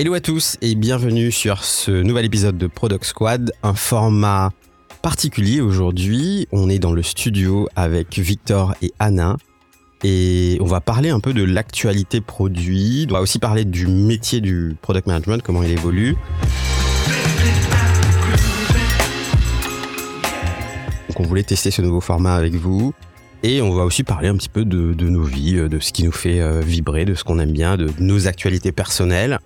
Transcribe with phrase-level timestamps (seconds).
[0.00, 4.50] Hello à tous et bienvenue sur ce nouvel épisode de Product Squad, un format
[5.02, 6.46] particulier aujourd'hui.
[6.52, 9.36] On est dans le studio avec Victor et Anna
[10.04, 13.08] et on va parler un peu de l'actualité produit.
[13.10, 16.14] On va aussi parler du métier du product management, comment il évolue.
[21.08, 22.94] Donc on voulait tester ce nouveau format avec vous.
[23.42, 26.12] Et on va aussi parler un petit peu de, nos vies, de ce qui nous
[26.12, 29.40] fait euh, vibrer, de ce qu'on aime bien, de nos actualités personnelles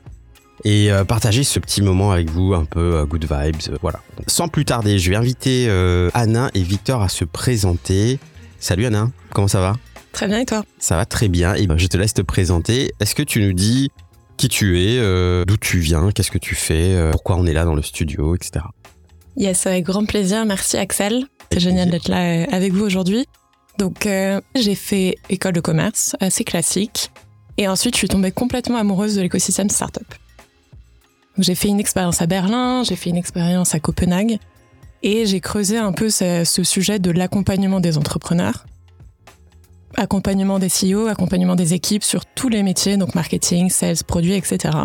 [0.65, 4.01] et euh, partager ce petit moment avec vous, un peu euh, good vibes, euh, voilà.
[4.27, 5.69] Sans plus tarder, je vais inviter
[6.15, 8.19] Anna et Victor à se présenter.
[8.59, 9.77] Salut Anna, comment ça va?
[10.13, 10.65] Très bien et toi?
[10.79, 12.93] Ça va très bien et ben, je te laisse te présenter.
[13.01, 13.91] Est-ce que tu nous dis
[14.37, 14.99] qui tu es,
[15.45, 18.65] d'où tu viens, qu'est-ce que tu fais, pourquoi on est là dans le studio, etc.
[19.37, 20.45] Yes, avec grand plaisir.
[20.45, 21.27] Merci Axel.
[21.53, 23.27] C'est génial d'être là avec vous aujourd'hui.
[23.79, 24.09] Donc
[24.55, 27.11] j'ai fait école de commerce, assez classique.
[27.59, 30.07] Et ensuite, je suis tombée complètement amoureuse de l'écosystème startup.
[31.39, 34.39] J'ai fait une expérience à Berlin, j'ai fait une expérience à Copenhague
[35.03, 38.67] et j'ai creusé un peu ce, sujet de l'accompagnement des entrepreneurs,
[39.97, 44.77] accompagnement des CEO, accompagnement des équipes sur tous les métiers, donc marketing, sales, produits, etc.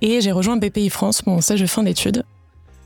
[0.00, 2.24] Et j'ai rejoint BPI France, mon stage de fin d'études,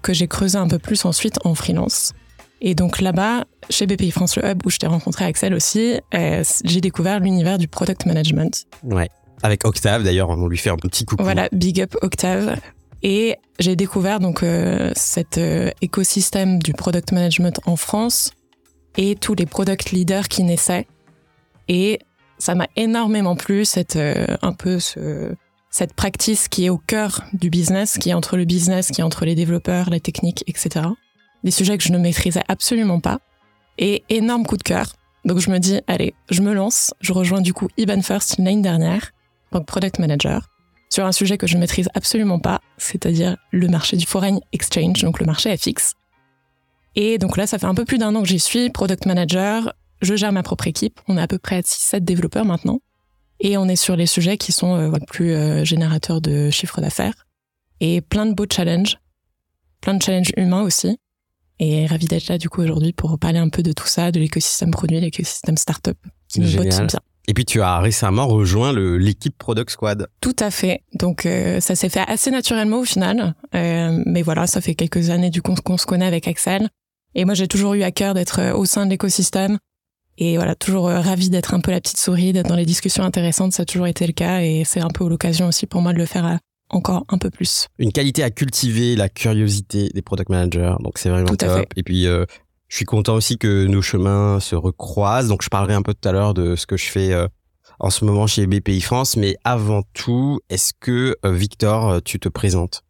[0.02, 2.12] que j'ai creusé un peu plus ensuite en freelance.
[2.60, 6.42] Et donc là-bas, chez BPI France, le hub où je t'ai rencontré Axel aussi, euh,
[6.64, 8.66] j'ai découvert l'univers du product management.
[8.82, 9.08] Ouais.
[9.42, 11.22] Avec Octave d'ailleurs, on lui fait un petit coucou.
[11.22, 12.56] Voilà, big up Octave.
[13.02, 18.32] Et j'ai découvert donc euh, cet euh, écosystème du product management en France
[18.96, 20.86] et tous les product leaders qui naissaient.
[21.68, 21.98] Et
[22.38, 25.34] ça m'a énormément plu cette euh, un peu ce,
[25.70, 29.04] cette practice qui est au cœur du business, qui est entre le business, qui est
[29.04, 30.86] entre les développeurs, les techniques, etc.
[31.42, 33.20] Des sujets que je ne maîtrisais absolument pas.
[33.78, 34.94] Et énorme coup de cœur.
[35.24, 36.92] Donc je me dis, allez, je me lance.
[37.00, 39.12] Je rejoins du coup Iban First l'année dernière,
[39.52, 40.49] donc product manager
[40.90, 45.02] sur un sujet que je ne maîtrise absolument pas, c'est-à-dire le marché du foreign exchange,
[45.02, 45.94] donc le marché FX.
[46.96, 49.72] Et donc là, ça fait un peu plus d'un an que j'y suis, product manager,
[50.02, 52.80] je gère ma propre équipe, on est à peu près 6-7 développeurs maintenant,
[53.38, 57.26] et on est sur les sujets qui sont euh, plus euh, générateurs de chiffre d'affaires,
[57.78, 58.98] et plein de beaux challenges,
[59.80, 60.98] plein de challenges humains aussi,
[61.60, 64.18] et ravi d'être là du coup aujourd'hui pour parler un peu de tout ça, de
[64.18, 65.98] l'écosystème produit, l'écosystème startup,
[66.28, 67.00] qui me botte bien.
[67.30, 70.08] Et puis tu as récemment rejoint l'équipe Product Squad.
[70.20, 70.82] Tout à fait.
[70.94, 73.36] Donc euh, ça s'est fait assez naturellement au final.
[73.54, 76.68] Euh, mais voilà, ça fait quelques années du coup qu'on se connaît avec Axel.
[77.14, 79.58] Et moi j'ai toujours eu à cœur d'être euh, au sein de l'écosystème.
[80.18, 83.52] Et voilà, toujours ravi d'être un peu la petite souris, d'être dans les discussions intéressantes,
[83.52, 84.40] ça a toujours été le cas.
[84.40, 87.68] Et c'est un peu l'occasion aussi pour moi de le faire encore un peu plus.
[87.78, 90.74] Une qualité à cultiver, la curiosité des product managers.
[90.80, 91.64] Donc c'est vraiment top.
[91.76, 92.08] Et puis
[92.70, 95.28] je suis content aussi que nos chemins se recroisent.
[95.28, 97.26] Donc, je parlerai un peu tout à l'heure de ce que je fais euh,
[97.80, 99.16] en ce moment chez BPI France.
[99.16, 102.84] Mais avant tout, est-ce que euh, Victor, euh, tu te présentes?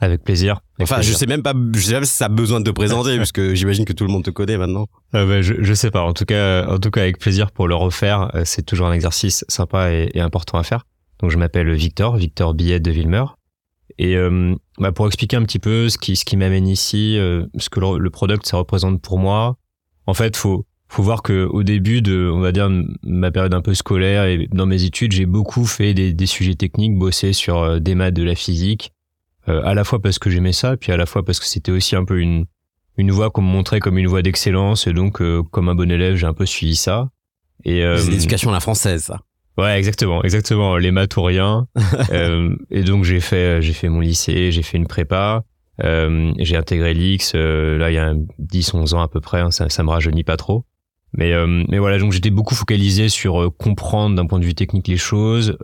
[0.00, 0.60] Avec plaisir.
[0.82, 3.16] enfin, je sais même pas, je sais même si ça a besoin de te présenter,
[3.16, 4.88] parce que j'imagine que tout le monde te connaît maintenant.
[5.14, 6.02] Euh, je, je sais pas.
[6.02, 8.32] En tout cas, en tout cas, avec plaisir pour le refaire.
[8.44, 10.84] C'est toujours un exercice sympa et, et important à faire.
[11.20, 13.38] Donc, je m'appelle Victor, Victor Billet de Villemeur.
[13.98, 17.46] Et euh, bah pour expliquer un petit peu ce qui, ce qui m'amène ici, euh,
[17.58, 19.56] ce que le, product ça représente pour moi,
[20.06, 22.70] en fait, faut faut voir que au début de, on va dire,
[23.02, 26.54] ma période un peu scolaire et dans mes études, j'ai beaucoup fait des, des, sujets
[26.54, 28.92] techniques, bossé sur euh, des maths, de la physique,
[29.48, 31.94] à la fois parce que j'aimais ça, puis à la fois parce que c'était aussi
[31.94, 32.46] un peu une
[32.96, 36.16] une voie qu'on me montrait comme une voie d'excellence, et donc comme un bon élève,
[36.16, 37.10] j'ai un peu suivi ça.
[37.64, 39.20] Et c'est l'éducation à la française, ça.
[39.58, 40.76] Ouais, exactement, exactement.
[40.76, 41.66] Les maths ou rien.
[42.12, 45.44] euh, et donc j'ai fait, j'ai fait mon lycée, j'ai fait une prépa,
[45.84, 47.32] euh, j'ai intégré l'X.
[47.34, 49.40] Euh, là, il y a 10-11 ans à peu près.
[49.40, 50.64] Hein, ça, ça me rajeunit pas trop.
[51.12, 54.54] Mais, euh, mais voilà, donc j'étais beaucoup focalisé sur euh, comprendre d'un point de vue
[54.54, 55.56] technique les choses,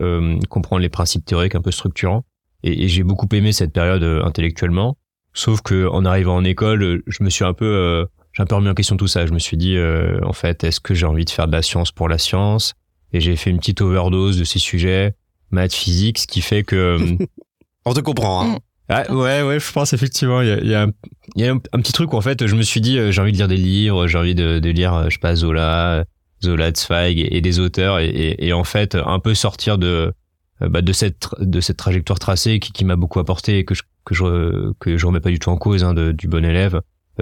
[0.49, 2.25] comprendre les principes théoriques un peu structurants.
[2.63, 4.97] Et, et j'ai beaucoup aimé cette période intellectuellement.
[5.33, 8.69] Sauf que en arrivant en école, je me suis un peu, j'ai un peu remis
[8.69, 9.25] en question tout ça.
[9.25, 9.77] Je me suis dit,
[10.23, 12.73] en fait, est-ce que j'ai envie de faire de la science pour la science?
[13.13, 15.15] Et j'ai fait une petite overdose de ces sujets,
[15.51, 16.75] maths, physique, ce qui fait que...
[16.75, 17.25] Euh,
[17.85, 20.83] On te comprend, hein ah, ouais, ouais, je pense effectivement, il y a, y a,
[20.83, 20.91] un,
[21.35, 23.31] y a un, petit truc où en fait, je me suis dit, euh, j'ai envie
[23.31, 26.03] de lire des livres, j'ai envie de, de, lire, euh, je sais pas, Zola,
[26.43, 30.13] Zola, Zweig et, des auteurs, et, et, en fait, un peu sortir de,
[30.59, 33.83] bah, de cette, de cette trajectoire tracée qui, qui m'a beaucoup apporté et que je,
[34.03, 36.81] que je, que je remets pas du tout en cause, hein, de, du bon élève,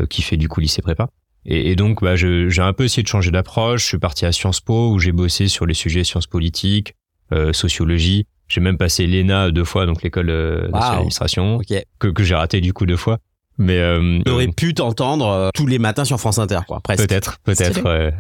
[0.09, 1.09] qui fait du coup lycée prépa.
[1.45, 3.83] Et, et donc, bah, j'ai un peu essayé de changer d'approche.
[3.83, 6.93] Je suis parti à Sciences Po où j'ai bossé sur les sujets sciences politiques,
[7.33, 8.27] euh, sociologie.
[8.47, 11.61] J'ai même passé l'ENA deux fois, donc l'école euh, d'administration,
[11.99, 13.19] que, que j'ai raté du coup deux fois.
[13.57, 16.81] Mais euh, aurais pu t'entendre euh, tous les matins sur France Inter, quoi.
[16.81, 18.11] Peut-être, peut-être.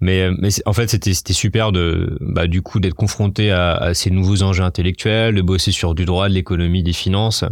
[0.00, 3.94] Mais, mais en fait, c'était c'était super de bah, du coup d'être confronté à, à,
[3.94, 7.44] ces nouveaux enjeux intellectuels, de bosser sur du droit, de l'économie, des finances,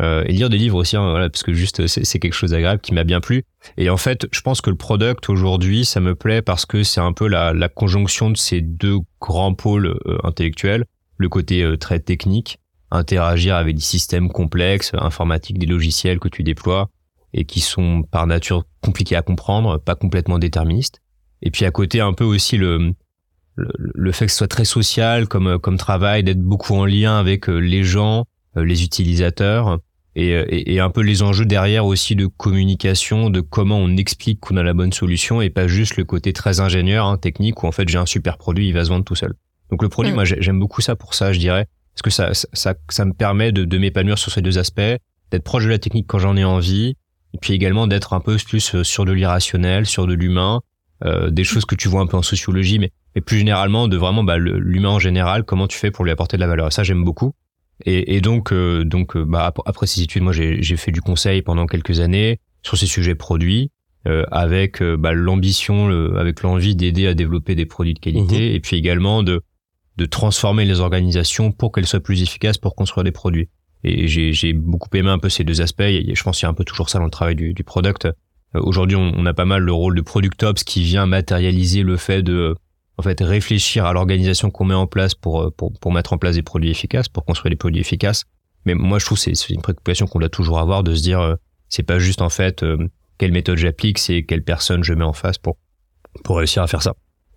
[0.00, 2.80] euh, et lire des livres aussi, hein, voilà, parce que juste c'est quelque chose d'agréable
[2.80, 3.44] qui m'a bien plu.
[3.76, 7.00] Et en fait, je pense que le product aujourd'hui, ça me plaît parce que c'est
[7.00, 10.84] un peu la, la, conjonction de ces deux grands pôles euh, intellectuels,
[11.18, 12.58] le côté euh, très technique,
[12.90, 16.88] interagir avec des systèmes complexes, informatiques, des logiciels que tu déploies
[17.34, 21.00] et qui sont par nature compliqués à comprendre, pas complètement déterministes.
[21.42, 22.94] Et puis à côté un peu aussi le,
[23.56, 27.48] le, fait que ce soit très social comme comme travail, d'être beaucoup en lien avec
[27.48, 28.24] les gens euh,
[28.56, 29.78] les utilisateurs
[30.18, 34.40] euh, et, et, un peu les enjeux derrière aussi de communication, de comment on explique
[34.40, 37.66] qu'on a la bonne solution et pas juste le côté très ingénieur, hein, technique où
[37.66, 39.32] en fait j'ai un super produit, il va se vendre tout seul.
[39.70, 40.14] Donc le produit, mm.
[40.14, 43.52] moi j'aime beaucoup ça pour ça, je dirais, parce que ça, ça, ça me permet
[43.52, 44.80] de, de m'épanouir sur ces deux aspects,
[45.30, 46.94] d'être proche de la technique quand j'en ai envie,
[47.32, 50.60] et puis également d'être un peu plus euh, sur de l'irrationnel, sur de l'humain,
[51.04, 53.96] euh, des choses que tu vois un peu en sociologie, mais, mais plus généralement de
[53.96, 56.72] vraiment bah, l'humain en général, comment tu fais pour lui apporter de la valeur.
[56.72, 57.32] ça j'aime beaucoup.
[57.84, 61.42] Et, et donc, euh, donc euh, bah, après ces études, moi j'ai fait du conseil
[61.42, 63.70] pendant quelques années sur ces sujets produits,
[64.06, 68.56] euh, avec bah, l'ambition, avec l'envie d'aider à développer des produits de qualité, mhm.
[68.56, 69.42] et puis également de,
[69.96, 73.48] de transformer les organisations pour qu'elles soient plus efficaces pour construire des produits.
[73.84, 75.80] Et j'ai beaucoup aimé un peu ces deux aspects.
[75.80, 77.64] Et je pense qu'il y a un peu toujours ça dans le travail du, du
[77.64, 78.08] product.
[78.54, 81.96] Aujourd'hui, on, on, a pas mal le rôle de product ops qui vient matérialiser le
[81.96, 82.54] fait de
[82.98, 86.18] en fait réfléchir à l'organisation qu'on met en place pour, euh, pour, pour mettre en
[86.18, 88.24] place des produits efficaces, pour construire des produits efficaces.
[88.64, 91.20] Mais moi, je trouve que c'est une préoccupation qu'on doit toujours avoir de se dire,
[91.20, 91.34] euh,
[91.68, 95.12] c'est pas juste en fait euh, quelle méthode j'applique, c'est quelle personne je mets en
[95.12, 95.56] face pour
[96.24, 96.94] pour réussir à faire ça.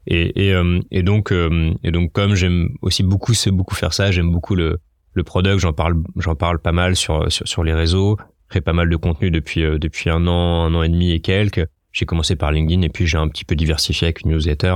[0.07, 0.61] Et, et,
[0.91, 4.79] et donc et donc comme j'aime aussi beaucoup beaucoup faire ça, j'aime beaucoup le
[5.13, 8.17] le product, j'en parle j'en parle pas mal sur, sur sur les réseaux,
[8.49, 11.65] fais pas mal de contenu depuis depuis un an, un an et demi et quelques.
[11.93, 14.75] J'ai commencé par LinkedIn et puis j'ai un petit peu diversifié avec newsletter.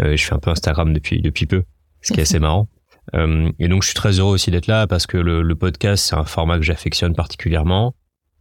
[0.00, 1.64] Euh, je fais un peu Instagram depuis depuis peu,
[2.02, 2.68] ce qui est assez marrant.
[3.14, 6.06] Euh, et donc je suis très heureux aussi d'être là parce que le, le podcast
[6.06, 7.94] c'est un format que j'affectionne particulièrement.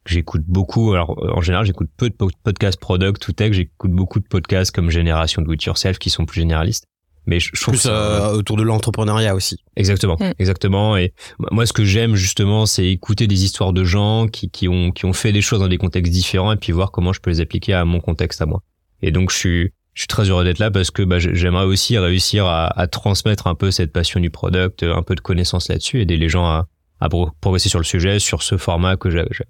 [0.06, 0.94] J'écoute beaucoup.
[0.94, 3.54] Alors en général j'écoute peu de podcasts product ou tech.
[3.54, 6.86] J'écoute beaucoup de podcasts comme Génération Do It Yourself qui sont plus généralistes.
[7.28, 9.58] Mais je, trouve plus euh, autour de l'entrepreneuriat aussi.
[9.76, 10.34] Exactement, mm.
[10.38, 10.96] exactement.
[10.96, 11.14] Et
[11.52, 15.06] moi, ce que j'aime justement, c'est écouter des histoires de gens qui, qui ont qui
[15.06, 17.42] ont fait des choses dans des contextes différents et puis voir comment je peux les
[17.42, 18.62] appliquer à mon contexte à moi.
[19.02, 21.98] Et donc je suis je suis très heureux d'être là parce que bah, j'aimerais aussi
[21.98, 26.02] réussir à, à, transmettre un peu cette passion du product, un peu de connaissances là-dessus,
[26.02, 26.68] aider les gens à,
[27.00, 27.08] à,
[27.40, 29.10] progresser sur le sujet, sur ce format que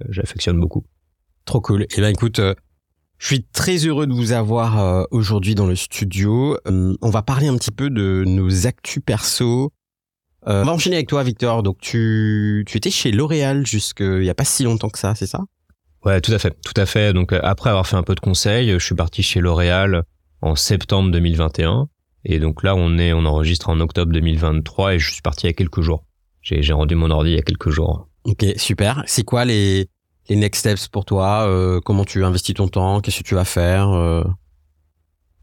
[0.09, 0.85] j'affectionne beaucoup.
[1.45, 1.83] Trop cool.
[1.83, 2.53] Et eh ben écoute, euh,
[3.17, 6.57] je suis très heureux de vous avoir euh, aujourd'hui dans le studio.
[6.67, 9.71] Euh, on va parler un petit peu de nos actus perso.
[10.45, 11.63] on va enchaîner avec toi, Victor.
[11.63, 15.27] Donc tu, tu étais chez L'Oréal jusqu'il y a pas si longtemps que ça, c'est
[15.27, 15.39] ça?
[16.03, 17.13] Ouais, tout à fait, tout à fait.
[17.13, 20.03] Donc après avoir fait un peu de conseils, je suis parti chez L'Oréal
[20.41, 21.87] en septembre 2021.
[22.25, 25.49] Et donc là, on est, on enregistre en octobre 2023 et je suis parti il
[25.49, 26.03] y a quelques jours.
[26.41, 28.07] J'ai rendu mon ordi il y a quelques jours.
[28.23, 29.03] Ok, super.
[29.07, 29.89] C'est quoi les,
[30.29, 33.45] les next steps pour toi euh, Comment tu investis ton temps Qu'est-ce que tu vas
[33.45, 34.23] faire euh?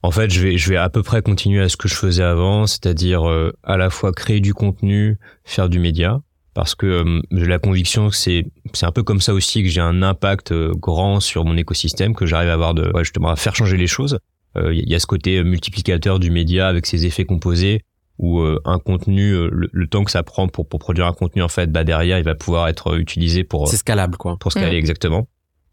[0.02, 2.24] En fait, je vais, je vais à peu près continuer à ce que je faisais
[2.24, 6.20] avant, c'est-à-dire euh, à la fois créer du contenu, faire du média,
[6.54, 9.80] parce que j'ai la conviction que c'est, c'est un peu comme ça aussi que j'ai
[9.80, 13.54] un impact grand sur mon écosystème, que j'arrive à avoir de, ouais, justement, à faire
[13.54, 14.18] changer les choses.
[14.56, 17.84] Il euh, y a ce côté multiplicateur du média avec ses effets composés
[18.18, 21.42] où euh, un contenu, euh, le, temps que ça prend pour, pour produire un contenu,
[21.42, 23.66] en fait, bah derrière, il va pouvoir être utilisé pour...
[23.68, 24.36] C'est scalable, quoi.
[24.38, 25.26] Pour scaler, exactement.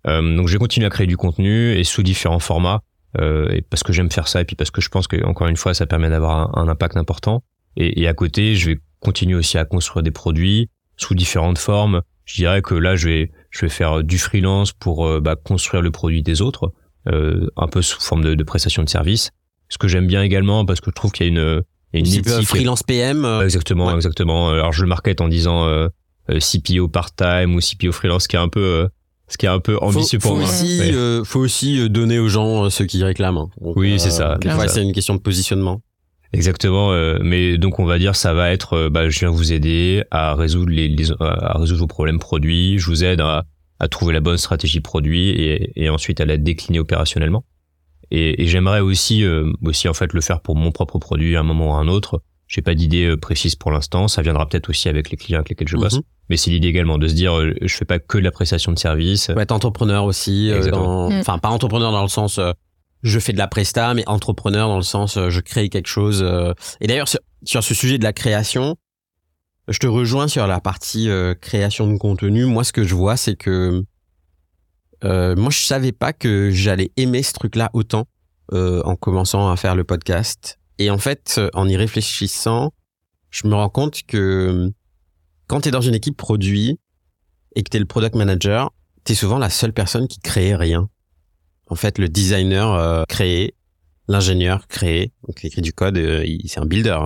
[0.06, 2.82] donc, je vais continuer à créer du contenu et sous différents formats,
[3.20, 5.58] et parce que j'aime faire ça, et puis parce que je pense que, encore une
[5.58, 7.44] fois, ça permet d'avoir un, impact important.
[7.75, 12.01] Et, et, à côté, je vais continuer aussi à construire des produits sous différentes formes.
[12.25, 15.92] Je dirais que là, je vais, je vais faire du freelance pour bah, construire le
[15.92, 16.74] produit des autres.
[17.08, 19.32] Euh, un peu sous forme de, de prestation de service.
[19.70, 21.63] Ce que j'aime bien également parce que je trouve qu'il y a une,
[21.94, 22.27] une éthique.
[22.44, 23.24] freelance PM.
[23.24, 24.50] Euh, exactement, exactement.
[24.50, 25.88] Alors je le market en disant euh,
[26.27, 28.89] CPO part-time ou CPO freelance, ce qui est un peu
[29.29, 30.91] ce qui est un peu ambitieux faut, pour faut Aussi,
[31.24, 33.48] faut aussi donner aux gens ce qu'ils réclament.
[33.62, 34.38] Oui, c'est ça.
[34.41, 35.82] Des fois, c'est une question de positionnement.
[36.34, 36.91] Exactement,
[37.22, 40.72] mais donc on va dire ça va être, bah, je viens vous aider à résoudre
[40.72, 43.46] les, les, à résoudre vos problèmes produits, je vous aide à,
[43.79, 47.45] à trouver la bonne stratégie produit et, et ensuite à la décliner opérationnellement.
[48.12, 51.41] Et, et j'aimerais aussi, euh, aussi en fait le faire pour mon propre produit à
[51.41, 52.21] un moment ou à un autre.
[52.48, 54.07] J'ai pas d'idée euh, précise pour l'instant.
[54.07, 55.98] Ça viendra peut-être aussi avec les clients avec lesquels je bosse.
[55.98, 56.01] Mhm.
[56.29, 58.71] Mais c'est l'idée également de se dire, euh, je fais pas que de la prestation
[58.71, 59.29] de service.
[59.29, 60.51] être entrepreneur aussi.
[60.71, 61.09] dans...
[61.09, 61.19] Mm.
[61.19, 62.39] Enfin, pas entrepreneur dans le sens,
[63.01, 66.24] je fais de la presta, mais entrepreneur dans le sens, je crée quelque chose.
[66.81, 67.07] Et d'ailleurs,
[67.43, 68.75] sur ce sujet de la création,
[69.70, 72.46] je te rejoins sur la partie euh, création de contenu.
[72.46, 73.84] Moi, ce que je vois, c'est que
[75.04, 78.06] euh, moi, je savais pas que j'allais aimer ce truc-là autant.
[78.54, 80.60] euh, en commençant à faire le podcast.
[80.78, 82.74] Et en fait, en y réfléchissant,
[83.30, 84.72] je me rends compte que
[85.48, 86.80] quand tu es dans une équipe produit
[87.56, 88.72] et que tu es le product manager,
[89.06, 90.90] tu es souvent la seule personne qui crée rien.
[91.68, 93.56] En fait, le designer euh, crée,
[94.08, 96.98] l'ingénieur crée, donc il écrit du code, euh, c'est un builder.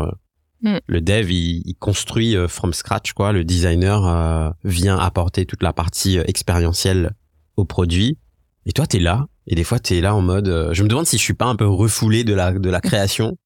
[0.63, 0.77] Mm.
[0.88, 3.34] Le dev, il, construit euh, from scratch, quoi.
[3.34, 7.12] Le designer euh, vient apporter toute la partie expérientielle
[7.58, 8.17] au produit.
[8.65, 9.27] Et toi, t'es là.
[9.46, 10.72] Et des fois, t'es là en mode.
[10.72, 13.38] je me demande si je suis pas un peu refoulé de la de la création.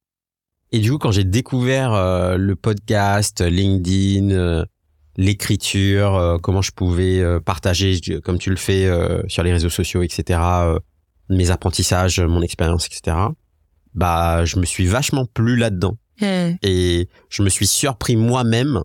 [0.72, 1.92] Et du coup, quand j'ai découvert
[2.38, 4.66] le podcast, LinkedIn,
[5.16, 8.88] l'écriture, comment je pouvais partager, comme tu le fais
[9.28, 10.40] sur les réseaux sociaux, etc.
[11.30, 13.18] mes apprentissages, mon expérience, etc.
[13.96, 15.98] Bah, je me suis vachement plus là-dedans.
[16.22, 16.56] Hmm.
[16.64, 18.82] Et je me suis surpris moi-même.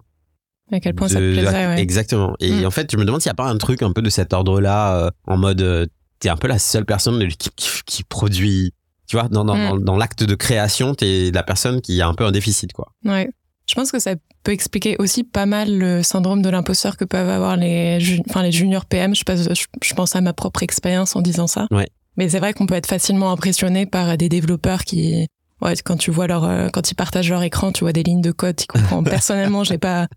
[0.70, 1.80] À quel point ça te plaisait, ouais.
[1.80, 2.34] Exactement.
[2.40, 2.66] Et hmm.
[2.66, 4.32] en fait, je me demande s'il n'y a pas un truc un peu de cet
[4.32, 5.86] ordre-là, euh, en mode, euh,
[6.18, 7.54] t'es un peu la seule personne de l'équipe
[7.86, 8.72] qui, produit.
[9.06, 9.84] Tu vois, dans, dans, hmm.
[9.84, 12.92] dans, l'acte de création, t'es la personne qui a un peu un déficit, quoi.
[13.04, 13.28] Ouais.
[13.66, 17.28] Je pense que ça peut expliquer aussi pas mal le syndrome de l'imposteur que peuvent
[17.28, 19.14] avoir les, enfin, les juniors PM.
[19.14, 19.48] Je, pense,
[19.82, 21.68] je pense à ma propre expérience en disant ça.
[21.70, 21.88] Ouais.
[22.16, 25.28] Mais c'est vrai qu'on peut être facilement impressionné par des développeurs qui,
[25.62, 28.20] ouais, quand tu vois leur, euh, quand ils partagent leur écran, tu vois des lignes
[28.20, 29.02] de code, tu comprends.
[29.02, 30.08] Personnellement, j'ai pas,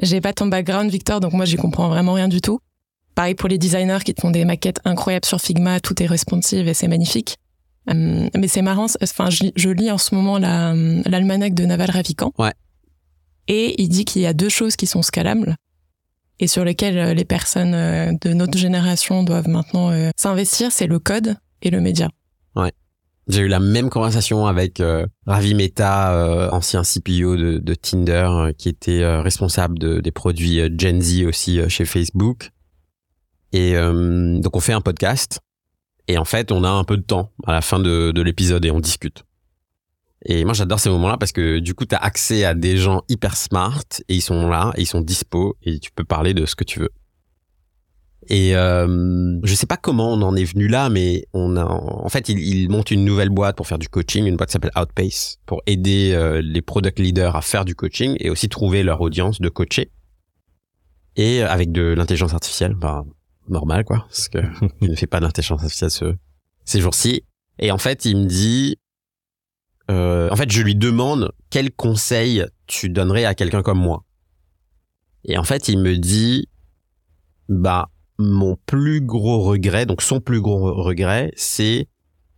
[0.00, 2.60] j'ai pas ton background, Victor, donc moi, j'y comprends vraiment rien du tout.
[3.14, 6.66] Pareil pour les designers qui te font des maquettes incroyables sur Figma, tout est responsive
[6.66, 7.36] et c'est magnifique.
[7.90, 10.72] Hum, mais c'est marrant, enfin, je, lis en ce moment la,
[11.04, 12.32] l'almanach de Naval Ravikant.
[12.38, 12.54] Ouais.
[13.48, 15.56] Et il dit qu'il y a deux choses qui sont scalables
[16.38, 20.98] et sur lesquelles euh, les personnes euh, de notre génération doivent maintenant s'investir, c'est le
[20.98, 22.08] code et le média.
[22.54, 22.72] Ouais.
[23.28, 28.28] J'ai eu la même conversation avec euh, Ravi Mehta, euh, ancien CPO de, de Tinder,
[28.28, 32.50] euh, qui était responsable de, des produits Gen Z aussi chez Facebook.
[33.52, 35.40] Et donc on fait un podcast.
[36.08, 38.64] Et en fait, on a un peu de temps à la fin de, de l'épisode
[38.64, 39.24] et on discute.
[40.24, 43.02] Et moi, j'adore ces moments-là parce que du coup, tu as accès à des gens
[43.08, 46.46] hyper smart et ils sont là, et ils sont dispo et tu peux parler de
[46.46, 46.90] ce que tu veux.
[48.28, 52.08] Et euh, je sais pas comment on en est venu là, mais on a, en
[52.08, 54.70] fait, il, il monte une nouvelle boîte pour faire du coaching, une boîte qui s'appelle
[54.76, 59.00] Outpace, pour aider euh, les product leaders à faire du coaching et aussi trouver leur
[59.00, 59.90] audience de coacher.
[61.16, 63.04] Et avec de l'intelligence artificielle, bah
[63.48, 64.38] normal quoi, parce que
[64.80, 66.14] il ne fait pas d'intelligence artificielle ce,
[66.64, 67.24] ces jours-ci.
[67.58, 68.78] Et en fait, il me dit,
[69.90, 74.04] euh, en fait, je lui demande quel conseil tu donnerais à quelqu'un comme moi.
[75.24, 76.48] Et en fait, il me dit,
[77.48, 77.88] bah
[78.22, 81.88] mon plus gros regret, donc son plus gros regret, c'est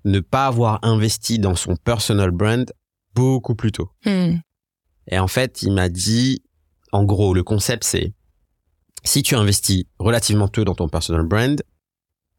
[0.05, 2.71] ne pas avoir investi dans son personal brand
[3.15, 3.91] beaucoup plus tôt.
[4.05, 4.37] Hmm.
[5.09, 6.43] Et en fait, il m'a dit,
[6.93, 8.13] en gros, le concept c'est,
[9.05, 11.61] si tu investis relativement tôt dans ton personal brand,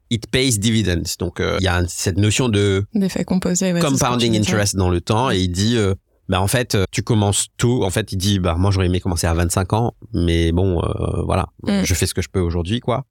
[0.09, 1.03] it pays dividends.
[1.19, 5.31] Donc, euh, il y a cette notion de d'effet composé, compounding interest dans le temps.
[5.31, 5.93] Et il dit, euh,
[6.27, 7.83] bah en fait, tu commences tôt.
[7.83, 11.21] En fait, il dit, bah moi j'aurais aimé commencer à 25 ans, mais bon, euh,
[11.23, 11.83] voilà, hmm.
[11.83, 13.05] je fais ce que je peux aujourd'hui, quoi.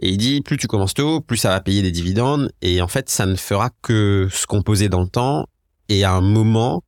[0.00, 2.50] Et il dit, plus tu commences tôt, plus ça va payer des dividendes.
[2.62, 5.46] Et en fait, ça ne fera que se composer dans le temps.
[5.88, 6.82] Et à un moment,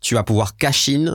[0.00, 1.14] tu vas pouvoir cash in,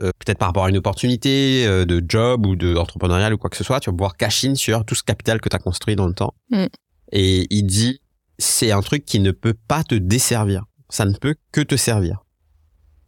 [0.00, 3.50] euh, peut-être par rapport à une opportunité euh, de job ou de entrepreneurial ou quoi
[3.50, 5.60] que ce soit, tu vas pouvoir cash in sur tout ce capital que tu as
[5.60, 6.34] construit dans le temps.
[6.50, 6.66] Mm.
[7.12, 8.00] Et il dit,
[8.38, 10.64] c'est un truc qui ne peut pas te desservir.
[10.90, 12.24] Ça ne peut que te servir.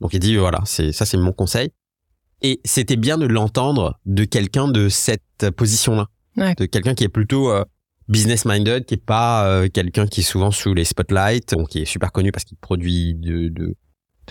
[0.00, 1.70] Donc il dit, voilà, c'est ça c'est mon conseil.
[2.42, 6.08] Et c'était bien de l'entendre de quelqu'un de cette position-là.
[6.36, 7.64] De quelqu'un qui est plutôt euh,
[8.08, 11.82] business minded, qui est pas euh, quelqu'un qui est souvent sous les spotlights, donc qui
[11.82, 13.74] est super connu parce qu'il produit de, de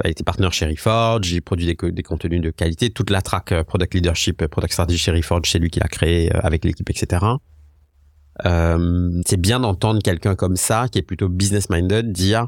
[0.04, 3.54] il été partenaire chez Reforge, il produit des, des, contenus de qualité, toute la track
[3.54, 6.90] euh, product leadership, euh, product strategy chez Reforge, c'est lui qui l'a créé avec l'équipe,
[6.90, 7.26] etc.
[8.46, 12.48] Euh, c'est bien d'entendre quelqu'un comme ça, qui est plutôt business minded, dire,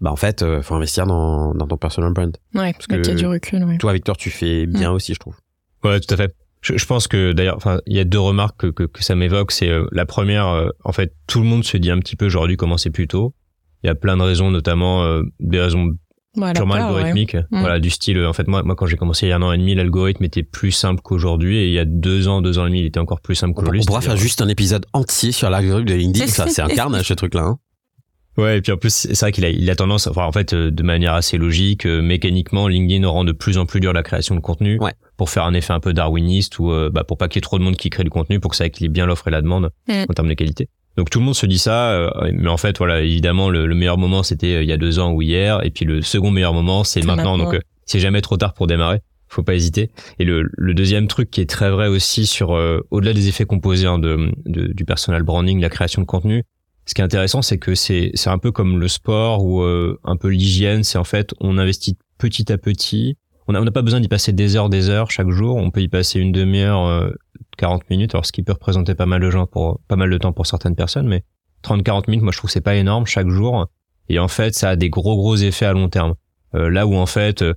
[0.00, 2.34] bah en fait, euh, faut investir dans, dans ton personal brand.
[2.54, 3.62] Ouais, parce que, y a du recul.
[3.64, 3.78] Ouais.
[3.78, 4.94] Toi, Victor, tu fais bien mm.
[4.94, 5.36] aussi, je trouve.
[5.84, 6.34] Ouais, tout à fait.
[6.60, 9.14] Je, je, pense que d'ailleurs, enfin, il y a deux remarques que, que, que ça
[9.14, 9.52] m'évoque.
[9.52, 12.28] C'est euh, la première, euh, en fait, tout le monde se dit un petit peu
[12.28, 13.34] genre dû commencer plus tôt.
[13.82, 15.96] Il y a plein de raisons, notamment euh, des raisons
[16.34, 17.34] purement algorithmiques.
[17.34, 17.60] Mm.
[17.60, 18.22] Voilà, du style.
[18.24, 20.22] En fait, moi, moi, quand j'ai commencé il y a un an et demi, l'algorithme
[20.24, 22.86] était plus simple qu'aujourd'hui, et il y a deux ans, deux ans et demi, il
[22.86, 23.80] était encore plus simple qu'aujourd'hui.
[23.82, 26.26] On pourra faire juste un épisode entier sur l'algorithme de LinkedIn.
[26.28, 27.42] ça, c'est un carnage ce truc-là.
[27.42, 27.58] Hein.
[28.36, 30.54] Ouais, et puis en plus, c'est vrai qu'il a, il a tendance, enfin, en fait,
[30.54, 34.40] de manière assez logique, mécaniquement, LinkedIn rend de plus en plus dur la création de
[34.40, 34.78] contenu.
[34.80, 37.40] Ouais pour faire un effet un peu darwiniste ou euh, bah, pour pas qu'il y
[37.40, 39.30] ait trop de monde qui crée du contenu pour que ça équilibre bien l'offre et
[39.30, 40.70] la demande en termes de qualité.
[40.96, 43.98] Donc tout le monde se dit ça, euh, mais en fait voilà, évidemment le, meilleur
[43.98, 46.54] moment c'était euh, il y a deux ans ou hier, et puis le second meilleur
[46.54, 47.36] moment c'est maintenant.
[47.36, 49.90] Donc c'est jamais trop tard pour démarrer, faut pas hésiter.
[50.18, 52.58] Et le, deuxième truc qui est très vrai aussi sur
[52.90, 56.44] au-delà des effets composés hein, de, du personal branding, la création de contenu,
[56.90, 59.96] ce qui est intéressant, c'est que c'est c'est un peu comme le sport ou euh,
[60.02, 60.82] un peu l'hygiène.
[60.82, 63.16] C'est en fait, on investit petit à petit.
[63.46, 65.54] On n'a pas besoin d'y passer des heures, des heures chaque jour.
[65.54, 67.10] On peut y passer une demi-heure, euh,
[67.58, 68.12] 40 minutes.
[68.16, 70.46] Alors, ce qui peut représenter pas mal de gens pour pas mal de temps pour
[70.46, 71.22] certaines personnes, mais
[71.62, 73.68] 30-40 minutes, moi, je trouve que c'est pas énorme chaque jour.
[74.08, 76.14] Et en fait, ça a des gros gros effets à long terme.
[76.56, 77.54] Euh, là où en fait, euh,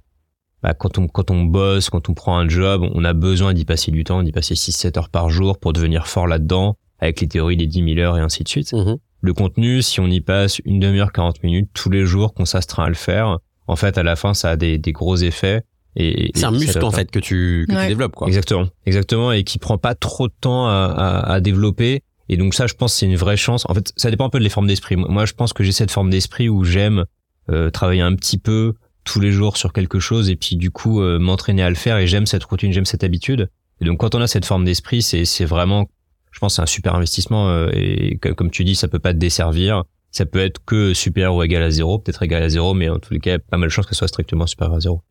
[0.61, 3.65] bah, quand on quand on bosse, quand on prend un job, on a besoin d'y
[3.65, 7.27] passer du temps, d'y passer 6-7 heures par jour pour devenir fort là-dedans, avec les
[7.27, 8.73] théories des 10 000 heures et ainsi de suite.
[8.73, 8.97] Mhm.
[9.23, 12.83] Le contenu, si on y passe une demi-heure, 40 minutes tous les jours, qu'on s'astreint
[12.83, 15.61] à le faire, en fait, à la fin, ça a des, des gros effets.
[15.95, 17.87] Et, C'est et un ça muscle en fait que tu, que tu Ouais.
[17.87, 18.27] développes quoi.
[18.27, 22.01] Exactement, exactement, et qui prend pas trop de temps à, à, à développer.
[22.29, 23.63] Et donc ça, je pense, c'est une vraie chance.
[23.69, 24.95] En fait, ça dépend un peu de les formes d'esprit.
[24.97, 27.05] Moi, je pense que j'ai cette forme d'esprit où j'aime
[27.49, 28.73] euh, travailler un petit peu
[29.05, 31.97] tous les jours sur quelque chose et puis du coup euh, m'entraîner à le faire.
[31.97, 33.49] Et j'aime cette routine, j'aime cette habitude.
[33.81, 35.87] Et donc quand on a cette forme d'esprit, c'est c'est vraiment,
[36.33, 37.47] je pense, c'est un super investissement.
[37.49, 39.83] euh, et que- comme tu dis, ça peut pas te desservir.
[40.11, 42.99] Ça peut être que supérieur ou égal à zéro, peut-être égal à zéro, mais en
[42.99, 45.01] tous les cas, pas mal de chances que ce soit strictement supérieur à zéro.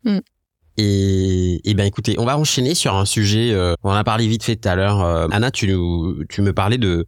[0.78, 3.52] Et, et ben écoutez, on va enchaîner sur un sujet.
[3.52, 5.00] euh, on en a parlé vite fait tout à l'heure.
[5.02, 7.06] Euh, Anna, tu nous, tu me parlais de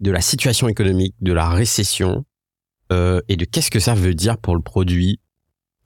[0.00, 2.24] de la situation économique, de la récession
[2.92, 5.20] euh, et de qu'est-ce que ça veut dire pour le produit.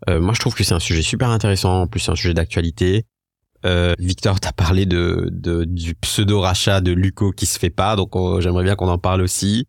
[0.08, 1.82] Euh, moi, je trouve que c'est un sujet super intéressant.
[1.82, 3.04] En plus, c'est un sujet d'actualité.
[3.66, 7.96] Euh, Victor, t'as parlé de, de du pseudo rachat de Luco qui se fait pas,
[7.96, 9.66] donc on- j'aimerais bien qu'on en parle aussi.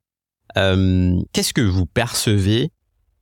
[0.58, 2.72] Euh, qu'est-ce que vous percevez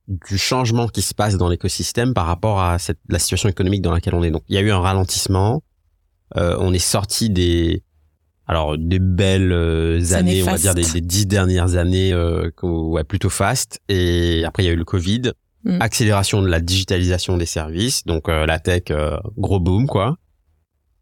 [0.08, 3.92] du changement qui se passe dans l'écosystème par rapport à cette, la situation économique dans
[3.92, 4.30] laquelle on est?
[4.30, 5.62] Donc, il y a eu un ralentissement.
[6.36, 7.82] Euh, on est sorti des,
[8.46, 13.04] alors des belles euh, années, on va dire des, des dix dernières années, euh, ouais,
[13.04, 13.80] plutôt fast.
[13.88, 15.32] Et après, il y a eu le Covid,
[15.64, 15.78] Mm.
[15.82, 20.16] accélération de la digitalisation des services, donc euh, la tech, euh, gros boom quoi.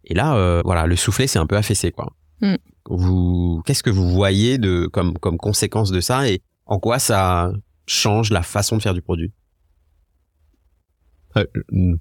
[0.07, 2.13] Et là, euh, voilà, le soufflet s'est un peu affaissé quoi.
[2.41, 2.57] Mm.
[2.91, 7.53] Vous, qu'est-ce que vous voyez de comme comme conséquence de ça et en quoi ça
[7.87, 9.33] change la façon de faire du produit?
[11.37, 11.45] Euh,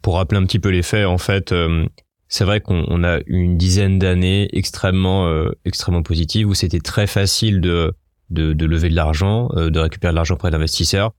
[0.02, 1.88] pour rappeler un petit peu les faits, en fait, euh,
[2.28, 6.80] c'est vrai qu'on on a eu une dizaine d'années extrêmement, euh, extrêmement positives où c'était
[6.80, 7.94] très facile de,
[8.30, 11.14] de, de lever de l'argent, euh, de récupérer de l'argent auprès d'investisseurs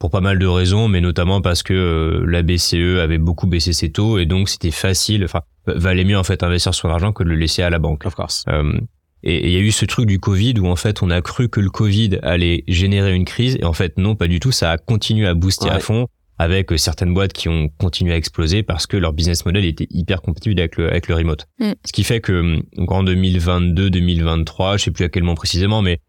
[0.00, 3.74] pour pas mal de raisons, mais notamment parce que euh, la BCE avait beaucoup baissé
[3.74, 7.22] ses taux et donc c'était facile, enfin, valait mieux en fait investir son argent que
[7.22, 8.06] de le laisser à la banque.
[8.06, 8.44] Of course.
[8.48, 8.80] Euh,
[9.22, 11.50] et il y a eu ce truc du Covid où en fait on a cru
[11.50, 14.70] que le Covid allait générer une crise et en fait non pas du tout ça
[14.70, 16.06] a continué à booster à fond
[16.38, 19.86] avec euh, certaines boîtes qui ont continué à exploser parce que leur business model était
[19.90, 21.46] hyper compatible avec le, avec le remote.
[21.58, 21.72] Mm.
[21.84, 25.82] Ce qui fait que hum, donc en 2022-2023, je sais plus à quel moment précisément,
[25.82, 26.00] mais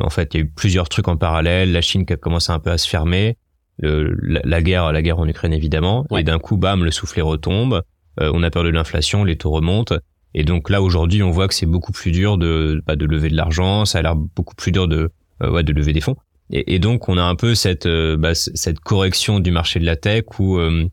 [0.00, 1.72] en fait il y a eu plusieurs trucs en parallèle.
[1.72, 3.36] La Chine qui a commencé un peu à se fermer,
[3.78, 6.20] le- la, la guerre, la guerre en Ukraine évidemment, Ouais.
[6.20, 7.82] et d'un coup bam le soufflet retombe.
[8.20, 9.96] Euh, on a peur de l'inflation, les taux remontent.
[10.34, 13.28] Et donc là aujourd'hui, on voit que c'est beaucoup plus dur de bah, de lever
[13.30, 15.10] de l'argent, ça a l'air beaucoup plus dur de
[15.42, 16.16] euh, ouais, de lever des fonds.
[16.50, 19.84] Et, et donc on a un peu cette euh, bah, cette correction du marché de
[19.86, 20.86] la tech où euh,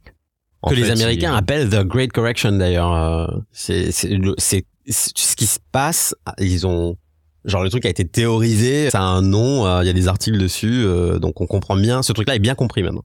[0.62, 2.94] en que les fait, Américains il- appellent the Great Correction d'ailleurs.
[2.94, 6.16] Euh, c'est c'est le- c'est c'est ce qui se passe.
[6.40, 6.98] Ils ont
[7.46, 8.90] genre le truc a été théorisé.
[8.90, 9.66] Ça a un nom.
[9.66, 10.84] euh, Il y a des articles dessus.
[10.86, 12.02] euh, donc on comprend bien.
[12.04, 13.04] Ce truc-là est bien compris maintenant.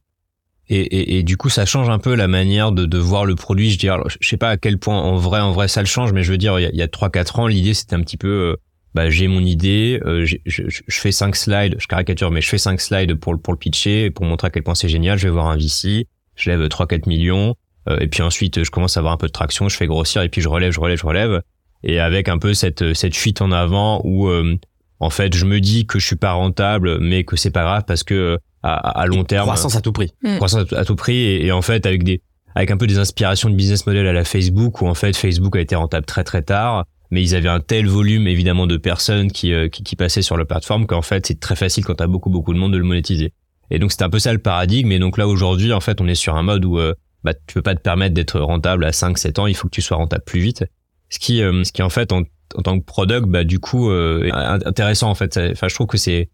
[0.71, 3.35] Et, et, et du coup, ça change un peu la manière de, de voir le
[3.35, 3.71] produit.
[3.71, 5.87] Je, dis, alors, je sais pas à quel point en vrai, en vrai, ça le
[5.87, 8.19] change, mais je veux dire, il y a, a 3-4 ans, l'idée c'était un petit
[8.19, 8.57] peu, euh,
[8.95, 12.59] bah, j'ai mon idée, euh, je, je, fais cinq slides, je caricature, mais je fais
[12.59, 15.17] cinq slides pour, le- pour le pitcher, pour montrer à quel point c'est génial.
[15.19, 17.55] Je vais voir un VC, je lève 3-4 millions,
[17.99, 20.29] et puis ensuite, je commence à avoir un peu de traction, je fais grossir, et
[20.29, 21.41] puis je relève, je relève, je relève,
[21.85, 24.57] et avec un peu cette, cette fuite en avant où, euh,
[25.01, 27.85] en fait, je me dis que je suis pas rentable, mais que c'est pas grave
[27.87, 30.13] parce que à, à long terme, Croissance à tout prix.
[30.37, 32.23] croissance à tout prix et, et en fait avec des
[32.55, 35.55] avec un peu des inspirations de business model à la Facebook où en fait Facebook
[35.57, 39.31] a été rentable très très tard mais ils avaient un tel volume évidemment de personnes
[39.31, 42.07] qui euh, qui, qui passaient sur la plateforme qu'en fait c'est très facile quand t'as
[42.07, 43.33] beaucoup beaucoup de monde de le monétiser.
[43.71, 46.09] Et donc c'était un peu ça le paradigme et donc là aujourd'hui en fait on
[46.09, 48.93] est sur un mode où euh, bah tu peux pas te permettre d'être rentable à
[48.93, 50.65] 5 7 ans il faut que tu sois rentable plus vite
[51.11, 52.23] ce qui euh, ce qui en fait en,
[52.55, 54.33] en tant que product bah du coup euh, est
[54.67, 56.31] intéressant en fait enfin je trouve que c'est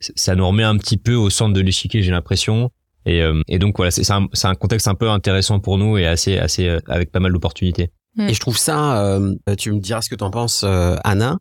[0.00, 2.70] ça nous remet un petit peu au centre de l'échiquier j'ai l'impression
[3.06, 5.78] et, euh, et donc voilà, c'est c'est un, c'est un contexte un peu intéressant pour
[5.78, 7.90] nous et assez, assez euh, avec pas mal d'opportunités.
[8.16, 8.28] Mm.
[8.28, 9.02] Et je trouve ça.
[9.02, 11.38] euh, tu me diras ce que t'en penses, euh, Anna.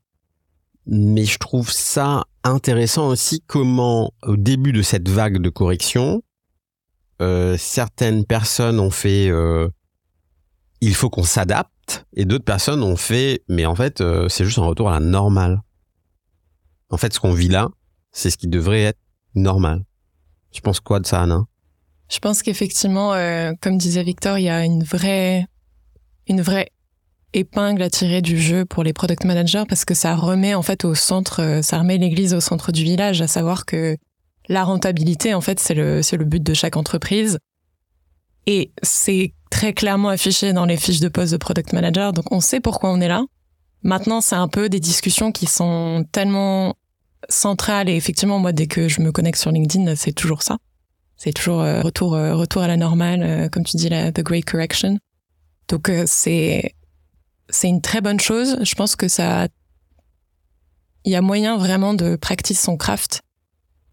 [0.86, 6.22] Mais je trouve ça intéressant aussi comment, au début de cette vague de correction,
[7.22, 9.68] euh, certaines personnes ont fait euh,
[10.80, 11.72] il faut qu'on s'adapte
[12.16, 15.06] et d'autres personnes ont fait mais en fait euh, c'est juste un retour à la
[15.06, 15.62] normale.
[16.90, 17.70] En fait, ce qu'on vit là,
[18.12, 19.00] c'est ce qui devrait être
[19.36, 19.84] normal.
[20.52, 21.44] Tu penses quoi de ça, Anna?
[22.10, 25.46] Je pense qu'effectivement, euh, comme disait Victor, il y a une vraie,
[26.28, 26.72] une vraie
[27.34, 30.86] épingle à tirer du jeu pour les product managers parce que ça remet en fait
[30.86, 33.98] au centre, euh, ça remet l'église au centre du village, à savoir que
[34.48, 37.38] la rentabilité, en fait, c'est le, c'est le but de chaque entreprise.
[38.46, 42.14] Et c'est très clairement affiché dans les fiches de poste de product manager.
[42.14, 43.24] Donc, on sait pourquoi on est là.
[43.84, 46.76] Maintenant, c'est un peu des discussions qui sont tellement
[47.30, 47.90] centrales.
[47.90, 50.58] Et effectivement, moi, dès que je me connecte sur LinkedIn, c'est toujours ça.
[51.16, 54.22] C'est toujours euh, retour, euh, retour à la normale, euh, comme tu dis, la the
[54.22, 55.00] great correction.
[55.68, 56.76] Donc, c'est,
[57.50, 58.58] c'est une très bonne chose.
[58.64, 59.48] Je pense que ça,
[61.04, 63.22] il y a moyen vraiment de practice son craft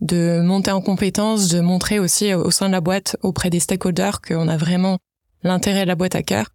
[0.01, 4.21] de monter en compétence, de montrer aussi au sein de la boîte auprès des stakeholders
[4.21, 4.99] qu'on a vraiment
[5.45, 6.51] l'intérêt de la boîte à cœur.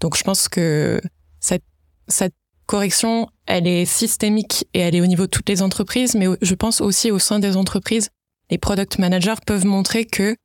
[0.00, 1.00] Donc je pense que
[1.40, 1.64] cette,
[2.08, 2.34] cette
[2.66, 6.54] correction, elle est systémique et elle est au niveau de toutes les entreprises, mais je
[6.54, 8.10] pense aussi au sein des entreprises,
[8.50, 10.36] les product managers peuvent montrer que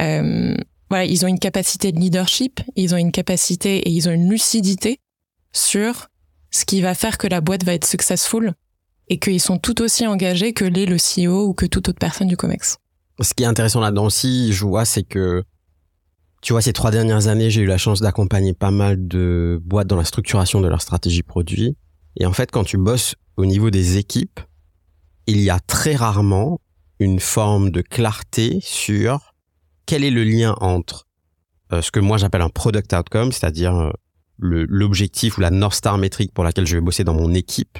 [0.00, 0.54] euh,
[0.90, 4.30] voilà, ils ont une capacité de leadership, ils ont une capacité et ils ont une
[4.30, 5.00] lucidité
[5.52, 6.08] sur
[6.50, 8.52] ce qui va faire que la boîte va être successful
[9.08, 12.28] et qu'ils sont tout aussi engagés que l'est le CEO ou que toute autre personne
[12.28, 12.78] du COMEX.
[13.20, 15.42] Ce qui est intéressant là-dedans aussi, je vois, c'est que,
[16.40, 19.88] tu vois, ces trois dernières années, j'ai eu la chance d'accompagner pas mal de boîtes
[19.88, 21.76] dans la structuration de leur stratégie produit.
[22.16, 24.40] Et en fait, quand tu bosses au niveau des équipes,
[25.26, 26.60] il y a très rarement
[27.00, 29.34] une forme de clarté sur
[29.86, 31.06] quel est le lien entre
[31.72, 33.92] euh, ce que moi j'appelle un product outcome, c'est-à-dire euh,
[34.38, 37.78] l'objectif ou la North Star métrique pour laquelle je vais bosser dans mon équipe,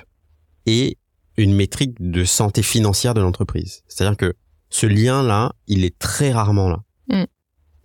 [0.67, 0.99] et
[1.37, 3.83] une métrique de santé financière de l'entreprise.
[3.89, 4.35] C'est-à-dire que
[4.71, 6.83] ce lien-là, il est très rarement là.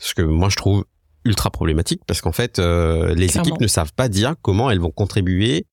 [0.03, 0.85] Ce que moi je trouve
[1.25, 4.91] ultra problématique parce qu'en fait, euh, les équipes ne savent pas dire comment elles vont
[4.91, 5.65] contribuer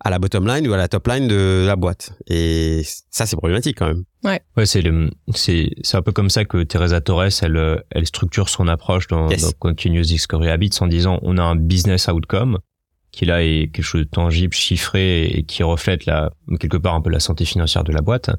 [0.00, 2.12] à la bottom line ou à la top line de la boîte.
[2.28, 4.04] Et ça, c'est problématique quand même.
[4.22, 4.40] Ouais.
[4.56, 4.82] Ouais, c'est
[5.34, 9.26] c'est c'est un peu comme ça que Teresa Torres, elle elle structure son approche dans,
[9.26, 12.58] dans Continuous Discovery Habits en disant on a un business outcome
[13.10, 17.00] qui là est quelque chose de tangible, chiffré et qui reflète la, quelque part un
[17.00, 18.30] peu la santé financière de la boîte.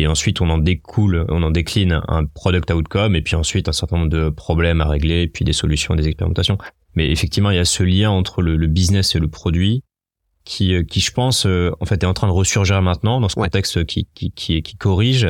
[0.00, 3.72] Et ensuite, on en découle, on en décline un product outcome et puis ensuite un
[3.72, 6.56] certain nombre de problèmes à régler, puis des solutions, des expérimentations.
[6.94, 9.84] Mais effectivement, il y a ce lien entre le, business et le produit
[10.44, 13.28] qui, euh, qui je pense, euh, en fait, est en train de ressurgir maintenant dans
[13.28, 15.28] ce contexte qui, qui, qui, qui corrige.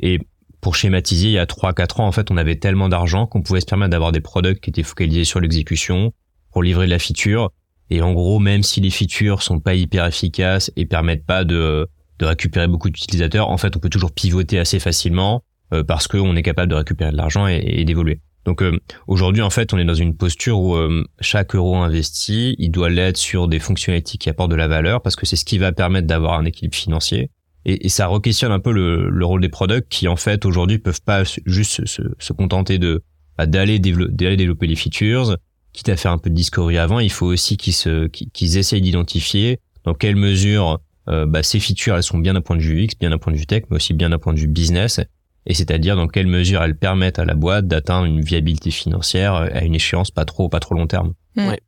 [0.00, 0.20] Et
[0.62, 3.60] pour schématiser, il y a 3-4 ans, en fait, on avait tellement d'argent qu'on pouvait
[3.60, 6.14] se permettre d'avoir des products qui étaient focalisés sur l'exécution
[6.50, 7.50] pour livrer de la feature
[7.90, 11.88] et en gros, même si les features sont pas hyper efficaces et permettent pas de,
[12.18, 16.34] de récupérer beaucoup d'utilisateurs, en fait, on peut toujours pivoter assez facilement euh, parce qu'on
[16.36, 18.20] est capable de récupérer de l'argent et, d'évoluer.
[18.44, 22.56] Donc euh, aujourd'hui, en fait, on est dans une posture où euh, chaque euro investi,
[22.58, 25.44] il doit l'être sur des fonctionnalités qui apportent de la valeur parce que c'est ce
[25.44, 27.30] qui va permettre d'avoir un équilibre financier.
[27.66, 30.78] Et, et ça requestionne un peu le, le, rôle des products qui, en fait, aujourd'hui,
[30.78, 33.02] peuvent pas juste se, se contenter de
[33.36, 35.36] bah, d'aller développer, développer les features,
[35.72, 38.80] quitte à faire un peu de discovery avant, il faut aussi qu'ils se, qu'ils essayent
[38.80, 42.84] d'identifier dans quelle mesure euh, bah, ces features elles sont bien d'un point de vue
[42.84, 45.00] UX, bien d'un point de vue tech, mais aussi bien d'un point de vue business,
[45.46, 49.64] et c'est-à-dire dans quelle mesure elles permettent à la boîte d'atteindre une viabilité financière à
[49.64, 51.14] une échéance pas trop pas trop long terme.
[51.36, 51.48] Mmh.
[51.48, 51.60] Ouais.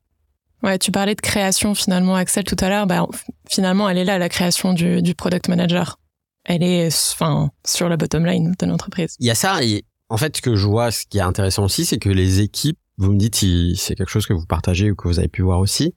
[0.62, 2.86] Ouais, tu parlais de création finalement, Axel, tout à l'heure.
[2.86, 3.06] Bah,
[3.48, 5.98] finalement, elle est là, la création du, du product manager.
[6.44, 9.16] Elle est, enfin, sur la bottom line de l'entreprise.
[9.20, 11.64] Il y a ça, et en fait, ce que je vois, ce qui est intéressant
[11.64, 14.90] aussi, c'est que les équipes vous me dites si c'est quelque chose que vous partagez
[14.90, 15.94] ou que vous avez pu voir aussi.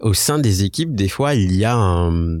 [0.00, 2.38] Au sein des équipes, des fois, il y a un,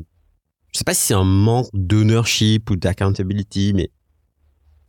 [0.76, 3.90] je sais pas si c'est un manque d'ownership ou d'accountability, mais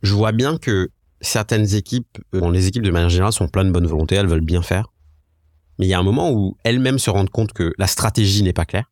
[0.02, 3.68] je vois bien que certaines équipes, euh, bon, les équipes de manière générale sont pleines
[3.68, 4.92] de bonne volonté, elles veulent bien faire.
[5.78, 8.52] Mais il y a un moment où elles-mêmes se rendent compte que la stratégie n'est
[8.52, 8.90] pas claire.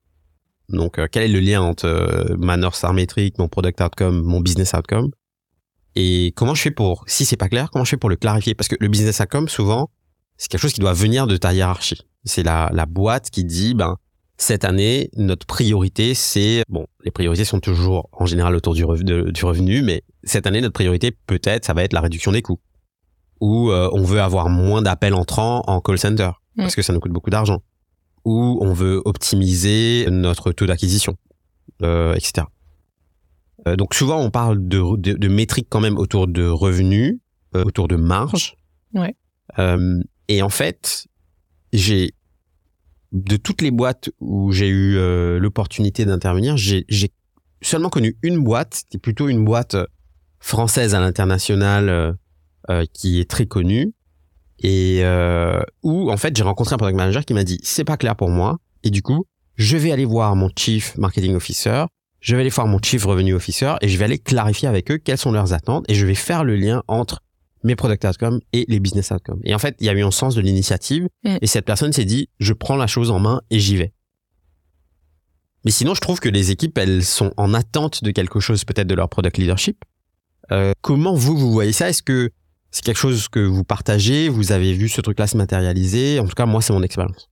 [0.69, 4.41] Donc, euh, quel est le lien entre euh, ma North Star mon product outcome, mon
[4.41, 5.11] business outcome?
[5.95, 8.55] Et comment je fais pour, si c'est pas clair, comment je fais pour le clarifier?
[8.55, 9.91] Parce que le business outcome, souvent,
[10.37, 12.03] c'est quelque chose qui doit venir de ta hiérarchie.
[12.27, 13.97] C'est la, la boîte qui dit, ben,
[14.37, 19.33] cette année, notre priorité, c'est, bon, les priorités sont toujours en général autour du, revenu,
[19.33, 22.61] du revenu, mais cette année, notre priorité, peut-être, ça va être la réduction des coûts.
[23.41, 26.63] Ou euh, on veut avoir moins d'appels entrants en call center, mm.
[26.63, 27.63] parce que ça nous coûte beaucoup d'argent.
[28.25, 31.17] Ou on veut optimiser notre taux d'acquisition,
[31.83, 32.47] euh, etc.
[33.67, 37.19] Euh, donc souvent on parle de, de, métriques quand même autour de revenus,
[37.55, 38.57] euh, autour de marge.
[38.95, 39.15] Ouais.
[39.59, 41.07] Euh, et en fait,
[41.73, 42.15] j'ai
[43.13, 44.99] de toutes les boîtes où j'ai eu
[45.39, 46.85] l'opportunité d'intervenir, j'ai
[47.63, 49.77] seulement connu une boîte, qui est plutôt une boîte
[50.41, 52.17] française à l'international
[52.93, 53.93] qui est très connue.
[54.63, 55.03] Et
[55.83, 58.31] où en fait j'ai rencontré un product manager qui m'a dit c'est pas clair pour
[58.31, 58.59] moi.
[58.83, 59.27] Et du coup
[59.57, 61.85] je vais aller voir mon chief marketing officer.
[62.21, 64.99] Je vais aller voir mon chief revenue officer et je vais aller clarifier avec eux
[64.99, 67.23] quelles sont leurs attentes et je vais faire le lien entre
[67.67, 69.41] mes product outcomes et les business outcomes.
[69.45, 72.05] Et en fait, il y a eu un sens de l'initiative et cette personne s'est
[72.05, 73.93] dit, je prends la chose en main et j'y vais.
[75.65, 78.87] Mais sinon, je trouve que les équipes, elles sont en attente de quelque chose peut-être
[78.87, 79.85] de leur product leadership.
[80.53, 81.89] Euh, comment vous, vous voyez ça?
[81.89, 82.31] Est-ce que
[82.71, 84.29] c'est quelque chose que vous partagez?
[84.29, 86.21] Vous avez vu ce truc-là se matérialiser?
[86.21, 87.29] En tout cas, moi, c'est mon expérience.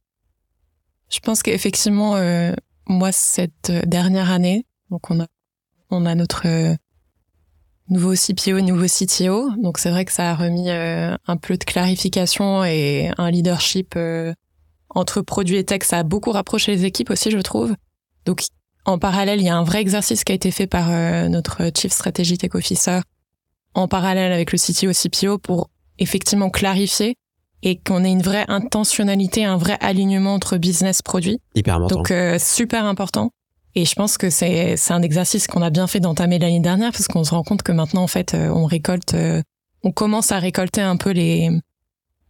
[1.11, 2.53] Je pense qu'effectivement, euh,
[2.89, 5.27] moi, cette dernière année, donc on a,
[5.91, 6.75] on a notre euh,
[7.89, 9.51] nouveau CPO, nouveau CTO.
[9.57, 13.95] Donc c'est vrai que ça a remis euh, un peu de clarification et un leadership
[13.97, 14.33] euh,
[14.91, 15.83] entre produits et tech.
[15.83, 17.75] Ça a beaucoup rapproché les équipes aussi, je trouve.
[18.25, 18.43] Donc
[18.85, 21.71] en parallèle, il y a un vrai exercice qui a été fait par euh, notre
[21.77, 23.01] Chief Strategy Tech Officer
[23.75, 27.17] en parallèle avec le CTO, CPO pour effectivement clarifier
[27.63, 31.41] et qu'on ait une vraie intentionnalité, un vrai alignement entre business produit.
[31.55, 31.97] Hyper important.
[31.97, 33.31] Donc super important.
[33.75, 37.09] Et je pense que c'est un exercice qu'on a bien fait d'entamer l'année dernière parce
[37.09, 39.17] qu'on se rend compte que maintenant en fait on récolte,
[39.83, 41.51] on commence à récolter un peu les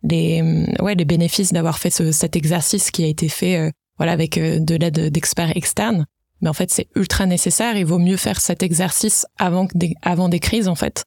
[0.03, 0.43] les
[0.81, 4.75] ouais les bénéfices d'avoir fait ce, cet exercice qui a été fait voilà avec de
[4.75, 6.07] l'aide d'experts externes.
[6.41, 7.77] Mais en fait c'est ultra nécessaire.
[7.77, 11.05] Il vaut mieux faire cet exercice avant des avant des crises en fait.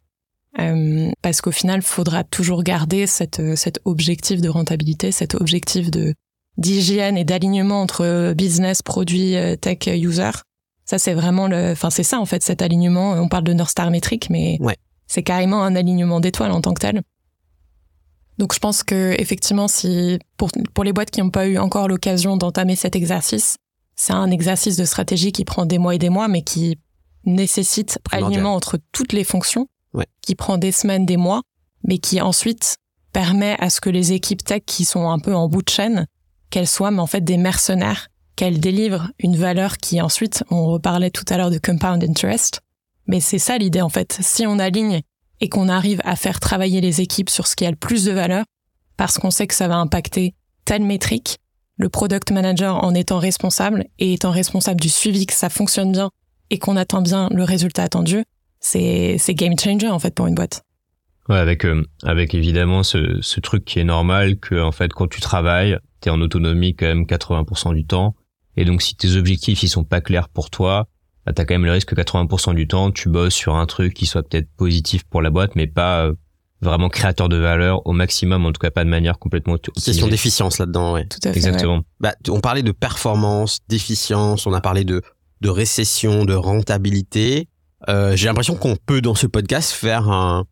[0.60, 6.14] Euh, parce qu'au final, faudra toujours garder cette, cet objectif de rentabilité, cet objectif de
[6.58, 10.32] d'hygiène et d'alignement entre business, produit, tech, user.
[10.86, 13.12] Ça, c'est vraiment le, enfin, c'est ça, en fait, cet alignement.
[13.14, 14.78] On parle de North Star métrique, mais ouais.
[15.06, 17.02] c'est carrément un alignement d'étoiles en tant que tel.
[18.38, 21.88] Donc, je pense que, effectivement, si, pour, pour les boîtes qui n'ont pas eu encore
[21.88, 23.58] l'occasion d'entamer cet exercice,
[23.96, 26.78] c'est un exercice de stratégie qui prend des mois et des mois, mais qui
[27.26, 30.06] nécessite alignement entre toutes les fonctions, ouais.
[30.22, 31.42] qui prend des semaines, des mois,
[31.84, 32.78] mais qui ensuite
[33.12, 36.06] permet à ce que les équipes tech qui sont un peu en bout de chaîne
[36.50, 41.26] qu'elles soient en fait des mercenaires, qu'elles délivrent une valeur qui ensuite, on reparlait tout
[41.30, 42.62] à l'heure de compound interest,
[43.08, 44.18] mais c'est ça l'idée en fait.
[44.22, 45.02] Si on aligne
[45.40, 48.12] et qu'on arrive à faire travailler les équipes sur ce qui a le plus de
[48.12, 48.46] valeur,
[48.96, 50.34] parce qu'on sait que ça va impacter
[50.66, 51.38] telle métrique,
[51.78, 56.10] le product manager en étant responsable et étant responsable du suivi que ça fonctionne bien
[56.50, 58.24] et qu'on attend bien le résultat attendu,
[58.60, 60.64] c'est c'est game changer en fait pour une boîte.
[61.30, 65.08] Ouais, avec euh, avec évidemment ce, ce truc qui est normal que en fait quand
[65.08, 68.16] tu travailles, t'es en autonomie quand même 80% du temps
[68.56, 70.88] et donc si tes objectifs ils sont pas clairs pour toi,
[71.26, 73.94] bah, t'as quand même le risque que 80% du temps tu bosses sur un truc
[73.94, 76.14] qui soit peut-être positif pour la boîte mais pas euh,
[76.62, 80.58] vraiment créateur de valeur au maximum, en tout cas pas de manière complètement question d'efficience
[80.58, 81.06] là-dedans, ouais.
[81.06, 81.38] Tout à fait.
[81.38, 81.78] Exactement.
[81.78, 81.84] ouais.
[82.00, 85.02] Bah, on parlait de performance, d'efficience, on a parlé de
[85.42, 87.48] de récession, de rentabilité.
[87.90, 90.46] Euh, J'ai l'impression qu'on peut dans ce podcast faire un,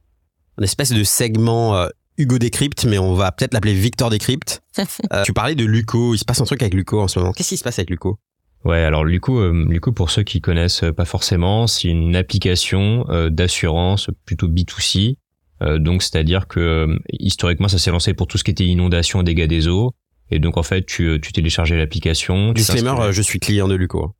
[0.59, 4.61] un espèce de segment euh, Hugo Décrypte, mais on va peut-être l'appeler Victor Décrypte.
[5.13, 7.31] Euh, tu parlais de Luco, il se passe un truc avec Luco en ce moment.
[7.31, 8.19] Qu'est-ce qui se passe avec Luco?
[8.65, 13.29] Ouais, alors Luco, euh, Luco pour ceux qui connaissent pas forcément, c'est une application euh,
[13.29, 15.15] d'assurance plutôt B2C.
[15.61, 19.23] Euh, donc c'est-à-dire que euh, historiquement ça s'est lancé pour tout ce qui était inondation,
[19.23, 19.93] dégâts des eaux.
[20.31, 22.51] Et donc en fait tu, tu téléchargeais l'application.
[22.51, 24.15] Disclaimer, euh, je suis client de Luco.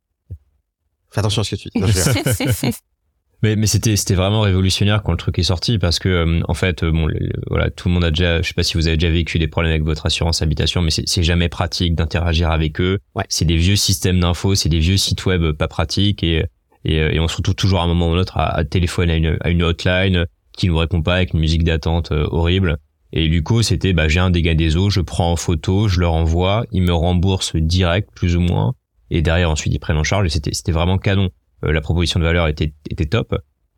[1.10, 2.72] Fais attention à ce que tu dis.
[3.42, 6.54] Mais, mais c'était c'était vraiment révolutionnaire quand le truc est sorti parce que euh, en
[6.54, 8.74] fait euh, bon le- le- voilà tout le monde a déjà je sais pas si
[8.78, 12.50] vous avez déjà vécu des problèmes avec votre assurance habitation mais c'est jamais pratique d'interagir
[12.50, 12.98] avec eux.
[13.14, 13.24] Ouais.
[13.28, 16.46] c'est des vieux systèmes d'infos c'est des vieux sites web pas pratiques et
[16.86, 18.56] et, euh, et on se retrouve toujours à un moment ou à un autre à,
[18.56, 20.24] à téléphoner à une, à une hotline
[20.56, 22.78] qui nous répond pas avec une musique d'attente euh, horrible.
[23.12, 26.14] Et Luco c'était bah j'ai un dégât des eaux je prends en photo je leur
[26.14, 28.72] envoie ils me remboursent direct plus ou moins.
[29.10, 31.28] Et derrière ensuite ils prennent en charge et c'était c'était vraiment canon
[31.72, 32.72] la proposition de valeur était
[33.10, 33.36] top.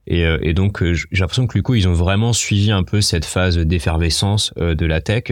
[0.09, 3.27] Et, euh, donc euh, j'ai l'impression que Luco ils ont vraiment suivi un peu cette
[3.27, 5.25] phase d'effervescence euh, de la tech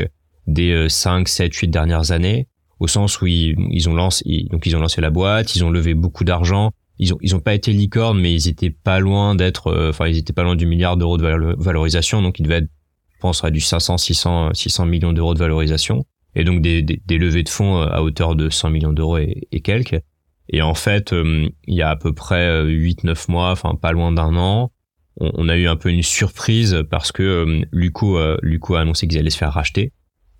[0.47, 2.47] des euh, 5 7 8 dernières années
[2.79, 5.95] au sens où ils, ont lancé donc ils ont lancé la boîte ils ont levé
[5.95, 6.73] beaucoup d'argent.
[6.99, 10.09] Ils ont ils ont pas été licorne mais ils étaient pas loin d'être euh, enfin
[10.09, 12.21] ils étaient pas loin du milliard d'euros de valo- valorisation.
[12.21, 12.71] Donc ils devaient être
[13.14, 16.05] je pense à du 500 600 600 millions d'euros de valorisation.
[16.35, 19.61] Et donc des, levées de fonds euh, à hauteur de 100 millions d'euros et, et
[19.61, 20.03] quelques
[20.48, 24.12] et en fait, euh, il y a à peu près 8-9 mois, enfin pas loin
[24.12, 24.70] d'un an,
[25.18, 28.80] on, on a eu un peu une surprise parce que euh, Luco, euh, Luco a
[28.80, 29.92] annoncé qu'ils allaient se faire racheter.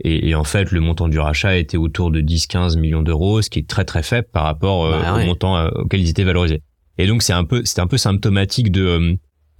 [0.05, 3.49] Et, et en fait, le montant du rachat était autour de 10-15 millions d'euros, ce
[3.49, 5.23] qui est très très faible par rapport euh, Bah ouais.
[5.23, 6.63] au montant euh, auquel ils étaient valorisés.
[6.99, 9.15] Et donc c'est un peu, c'était un peu symptomatique de euh,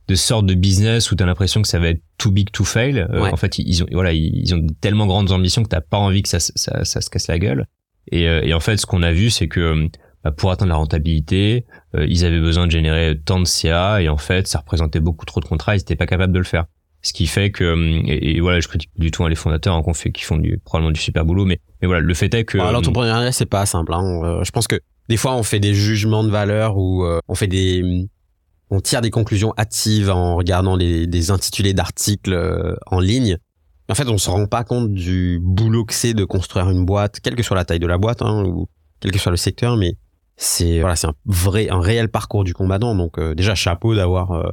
[0.09, 2.99] de sorte de business où t'as l'impression que ça va être too big to fail.
[2.99, 3.29] Euh.
[3.33, 6.29] En fait, ils ont voilà, ils ont tellement grandes ambitions que t'as pas envie que
[6.29, 7.67] ça, se- ça, ça se casse la gueule.
[8.13, 9.89] Et, euh, et en fait, ce qu'on a vu, c'est que euh,
[10.31, 14.17] pour atteindre la rentabilité, euh, ils avaient besoin de générer tant de CA et en
[14.17, 16.67] fait, ça représentait beaucoup trop de contrats, ils étaient pas capables de le faire.
[17.03, 19.75] Ce qui fait que euh, et, et voilà, je critique du tout hein, les fondateurs
[19.75, 22.33] hein, qu'on fait, qui font du, probablement du super boulot, mais mais voilà, le fait
[22.35, 23.93] est que Bon, euh, L'entrepreneuriat, c'est pas simple.
[23.95, 24.23] Hein.
[24.25, 27.35] Euh, je pense que des fois, on fait des jugements de valeur ou euh, on
[27.35, 28.09] fait des,
[28.71, 33.39] on tire des conclusions hâtives en regardant les, des intitulés d'articles euh, en ligne.
[33.89, 37.21] En fait, on se rend pas compte du boulot que c'est de construire une boîte,
[37.21, 38.67] quelle que soit la taille de la boîte hein, ou
[38.99, 39.95] quel que soit le secteur, mais
[40.37, 42.95] c'est voilà, c'est un vrai, un réel parcours du combattant.
[42.95, 44.51] Donc euh, déjà chapeau d'avoir euh,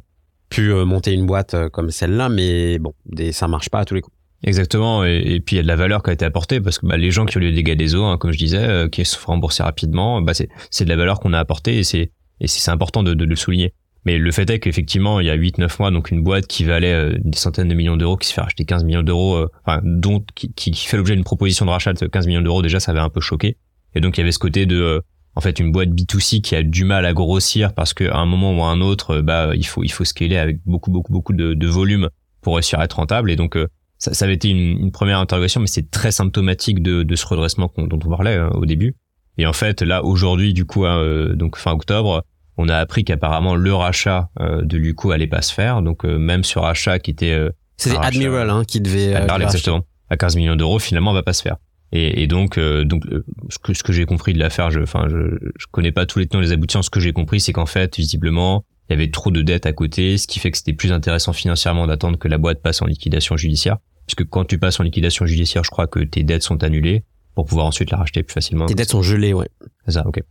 [0.54, 3.86] pu euh, monter une boîte euh, comme celle-là, mais bon, des, ça marche pas à
[3.86, 4.16] tous les coups.
[4.46, 6.86] Exactement, et, puis il y a de la valeur qui a été apportée parce que
[6.86, 8.90] bah, les gens qui ont eu des dégâts des eaux, hein, comme je disais, euh,
[8.90, 12.12] qui se font rembourser rapidement, bah, c'est de la valeur qu'on a apportée et c'est
[12.42, 13.74] et c'est important de, de, le souligner.
[14.06, 16.92] Mais le fait est qu'effectivement, il y a 8-9 mois, donc une boîte qui valait
[16.92, 20.26] euh, des centaines de millions d'euros, qui se fait racheter 15 millions d'euros, enfin, dont
[20.36, 23.00] qui, qui, fait l'objet d'une proposition de rachat de 15 millions d'euros, déjà, ça avait
[23.00, 23.56] un peu choqué.
[23.96, 25.04] Et donc, il y avait ce côté de,
[25.36, 28.58] en fait, une boîte B2C qui a du mal à grossir parce qu'à un moment
[28.58, 31.54] ou à un autre, bah, il faut, il faut scaler avec beaucoup, beaucoup, beaucoup de,
[31.54, 32.10] de volume
[32.42, 33.32] pour réussir à être rentable.
[33.32, 33.58] Et donc,
[33.98, 37.26] ça, ça avait été une, une première interrogation, mais c'est très symptomatique de, de ce
[37.26, 38.96] redressement dont on parlait hein, au début.
[39.38, 42.24] Et en fait, là, aujourd'hui, du coup, hein, donc fin octobre,
[42.58, 45.82] on a appris qu'apparemment le rachat euh, de Luco allait pas se faire.
[45.82, 49.82] Donc euh, même ce rachat qui était euh, c'était Admiral hein, qui devait Admiral, exactement
[50.10, 51.58] à 15 millions d'euros finalement va pas se faire.
[51.96, 53.04] Et, et donc donc
[53.50, 56.20] ce que ce que j'ai compris de l'affaire, je enfin je, je connais pas tous
[56.20, 56.82] les tenants les aboutissants.
[56.82, 59.74] Ce que j'ai compris c'est qu'en fait visiblement il y avait trop de dettes à
[59.74, 62.86] côté, ce qui fait que c'était plus intéressant financièrement d'attendre que la boîte passe en
[62.86, 63.78] liquidation judiciaire.
[64.06, 67.46] Puisque quand tu passes en liquidation judiciaire, je crois que tes dettes sont annulées pour
[67.46, 68.66] pouvoir ensuite la racheter plus facilement.
[68.66, 69.48] Tes dettes sont gelées, ouais.
[69.86, 70.22] C'est ça, ok.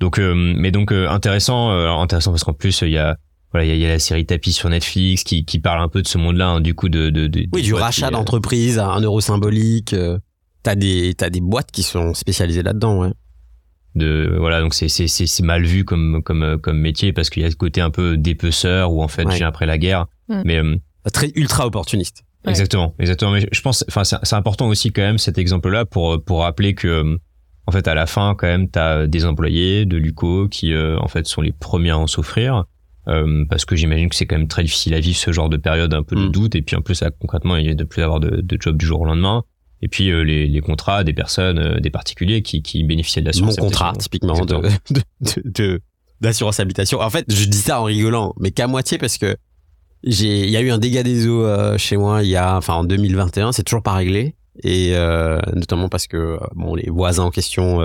[0.00, 3.16] Donc, euh, mais donc euh, intéressant, euh, intéressant parce qu'en plus il y a
[3.52, 6.08] voilà, il y, a la série Tapis sur Netflix qui, qui parle un peu de
[6.08, 9.20] ce monde-là, hein, du coup de, de, de oui, du rachat d'entreprise à un euro
[9.20, 9.94] symbolique.
[10.62, 13.12] T'as des t'as des boîtes qui sont spécialisées là-dedans, ouais.
[13.94, 17.46] De voilà, donc c'est c'est c'est mal vu comme comme comme métier parce qu'il y
[17.46, 19.36] a ce côté un peu dépeceur où en fait ouais.
[19.36, 20.42] j'ai après la guerre, Mm.
[20.44, 20.62] mais
[21.12, 22.22] Très ultra opportuniste.
[22.44, 22.50] Ouais.
[22.50, 23.32] Exactement, exactement.
[23.32, 26.74] Mais je pense, enfin, c'est c'est important aussi quand même cet exemple-là pour pour rappeler
[26.74, 27.18] que,
[27.66, 31.08] en fait, à la fin, quand même, t'as des employés de Luco qui, euh, en
[31.08, 32.64] fait, sont les premiers à en souffrir.
[33.08, 35.56] Euh, parce que j'imagine que c'est quand même très difficile à vivre ce genre de
[35.56, 36.32] période un peu de Mm.
[36.32, 38.56] doute et puis en plus là, concrètement il y a de plus avoir de, de
[38.60, 39.42] job du jour au lendemain
[39.82, 43.26] et puis euh, les, les contrats des personnes euh, des particuliers qui, qui bénéficiaient de
[43.26, 44.04] Mon l'assurance contrat, habitation.
[44.10, 44.80] typiquement, de, Exactement.
[45.20, 45.80] de, de- de-
[46.20, 47.00] d'assurance habitation.
[47.00, 49.36] En fait, je dis ça en rigolant, mais qu'à moitié parce que
[50.04, 52.56] j'ai, il y a eu un dégât des eaux euh, chez moi il y a,
[52.56, 54.36] enfin, en 2021, c'est toujours pas réglé.
[54.62, 54.92] Et
[55.54, 57.80] notamment parce que bon, les voisins en question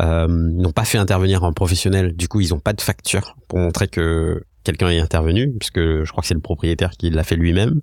[0.00, 2.14] n'ont pas fait intervenir un professionnel.
[2.16, 6.10] Du coup, ils ont pas de facture pour montrer que quelqu'un est intervenu, puisque je
[6.10, 7.80] crois que c'est le propriétaire qui l'a fait lui-même.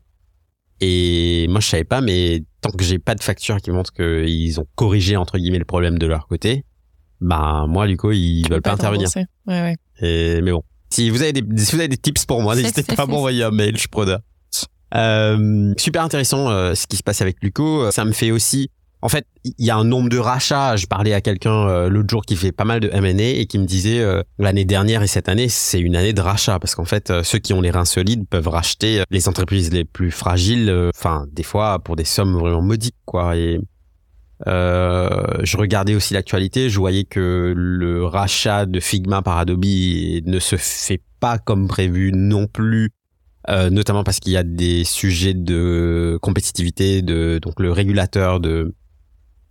[0.86, 4.60] Et moi, je savais pas, mais tant que j'ai pas de facture qui montre qu'ils
[4.60, 6.66] ont corrigé entre guillemets le problème de leur côté,
[7.22, 9.10] bah moi, du coup, ils veulent pas, intervenir.
[9.10, 9.26] t'en rembourser.
[9.48, 10.38] Ouais, ouais.
[10.38, 12.84] Et, mais bon, si vous avez des, si vous avez des tips pour moi, n'hésitez
[12.84, 14.20] pas à m'envoyer un mail, je suis preneur.
[14.94, 17.90] Euh, super intéressant euh, ce qui se passe avec Luco.
[17.92, 18.70] Ça me fait aussi,
[19.04, 20.78] en fait, il y a un nombre de rachats.
[20.78, 23.60] Je parlais à quelqu'un euh, l'autre jour qui fait pas mal de M&A et qui
[23.60, 26.86] me disait euh, l'année dernière et cette année, c'est une année de rachat parce qu'en
[26.86, 30.10] fait, euh, ceux qui ont les reins solides peuvent racheter euh, les entreprises les plus
[30.10, 30.70] fragiles.
[30.70, 33.36] euh, Enfin, des fois pour des sommes vraiment modiques, quoi.
[33.36, 33.60] Et
[34.48, 35.10] euh,
[35.44, 40.56] je regardais aussi l'actualité, je voyais que le rachat de Figma par Adobe ne se
[40.58, 42.92] fait pas comme prévu non plus,
[43.50, 48.74] euh, notamment parce qu'il y a des sujets de compétitivité, de donc le régulateur de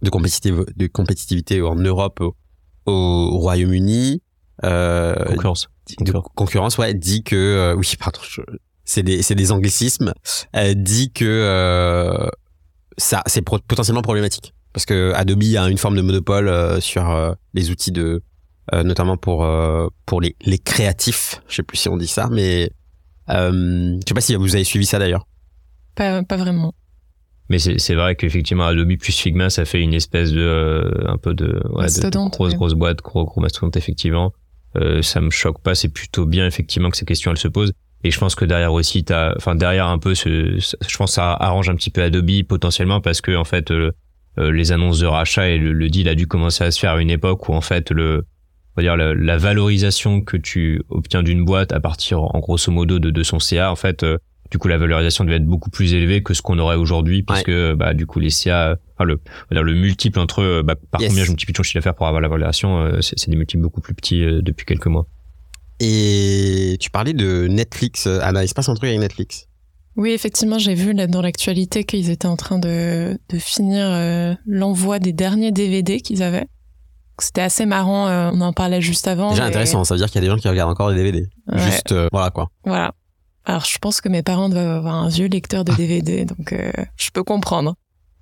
[0.02, 2.34] de compétitivité, de compétitivité en Europe, au,
[2.86, 4.20] au Royaume-Uni,
[4.64, 5.68] euh, concurrence.
[6.00, 8.20] de concurrence, ouais, dit que euh, oui, pardon,
[8.84, 10.12] c'est des c'est des anglicismes,
[10.56, 12.28] euh, dit que euh,
[12.98, 17.08] ça c'est pro- potentiellement problématique parce que Adobe a une forme de monopole euh, sur
[17.10, 18.22] euh, les outils de
[18.72, 22.28] euh, notamment pour euh, pour les les créatifs, je sais plus si on dit ça,
[22.30, 22.70] mais
[23.28, 23.50] euh,
[24.00, 25.26] je sais pas si vous avez suivi ça d'ailleurs.
[25.94, 26.72] Pas, pas vraiment.
[27.52, 31.34] Mais c'est vrai qu'effectivement Adobe plus Figma, ça fait une espèce de euh, un peu
[31.34, 32.56] de, ouais, de, de grosse ouais.
[32.56, 34.32] grosse boîte, gros gros mastodonte effectivement.
[34.76, 37.74] Euh, ça me choque pas, c'est plutôt bien effectivement que ces questions elles se posent.
[38.04, 41.14] Et je pense que derrière aussi, t'as, enfin derrière un peu, ce, je pense que
[41.16, 43.92] ça arrange un petit peu Adobe potentiellement parce que en fait euh,
[44.38, 46.92] euh, les annonces de rachat et le, le deal a dû commencer à se faire
[46.92, 48.24] à une époque où en fait le
[48.74, 52.72] on va dire la, la valorisation que tu obtiens d'une boîte à partir en grosso
[52.72, 54.16] modo de, de son CA en fait euh,
[54.52, 57.50] du coup la valorisation devait être beaucoup plus élevée que ce qu'on aurait aujourd'hui puisque
[57.74, 61.00] bah du coup les CA enfin le on va dire le multiple entre bah, par
[61.00, 61.08] Yes.
[61.10, 63.62] combien je multiplie ton chiffre d'affaires pour avoir la valorisation euh, c'est c'est des multiples
[63.64, 65.06] beaucoup plus petits euh, depuis quelques mois
[65.80, 69.48] Et tu parlais de Netflix, Anna, il se passe un truc avec Netflix.
[69.96, 74.34] Oui, effectivement, j'ai vu là, dans l'actualité qu'ils étaient en train de, de finir euh,
[74.46, 76.46] l'envoi des derniers DVD qu'ils avaient.
[77.18, 79.30] C'était assez marrant, euh, on en parlait juste avant.
[79.30, 80.96] Déjà mais- intéressant, ça veut dire qu'il y a des gens qui regardent encore des
[80.96, 81.26] DVD.
[81.50, 82.48] Ouais, Juste euh, voilà quoi.
[82.64, 82.92] Voilà.
[83.44, 86.70] Alors, je pense que mes parents doivent avoir un vieux lecteur de DVD, donc euh,
[86.96, 87.74] je peux comprendre.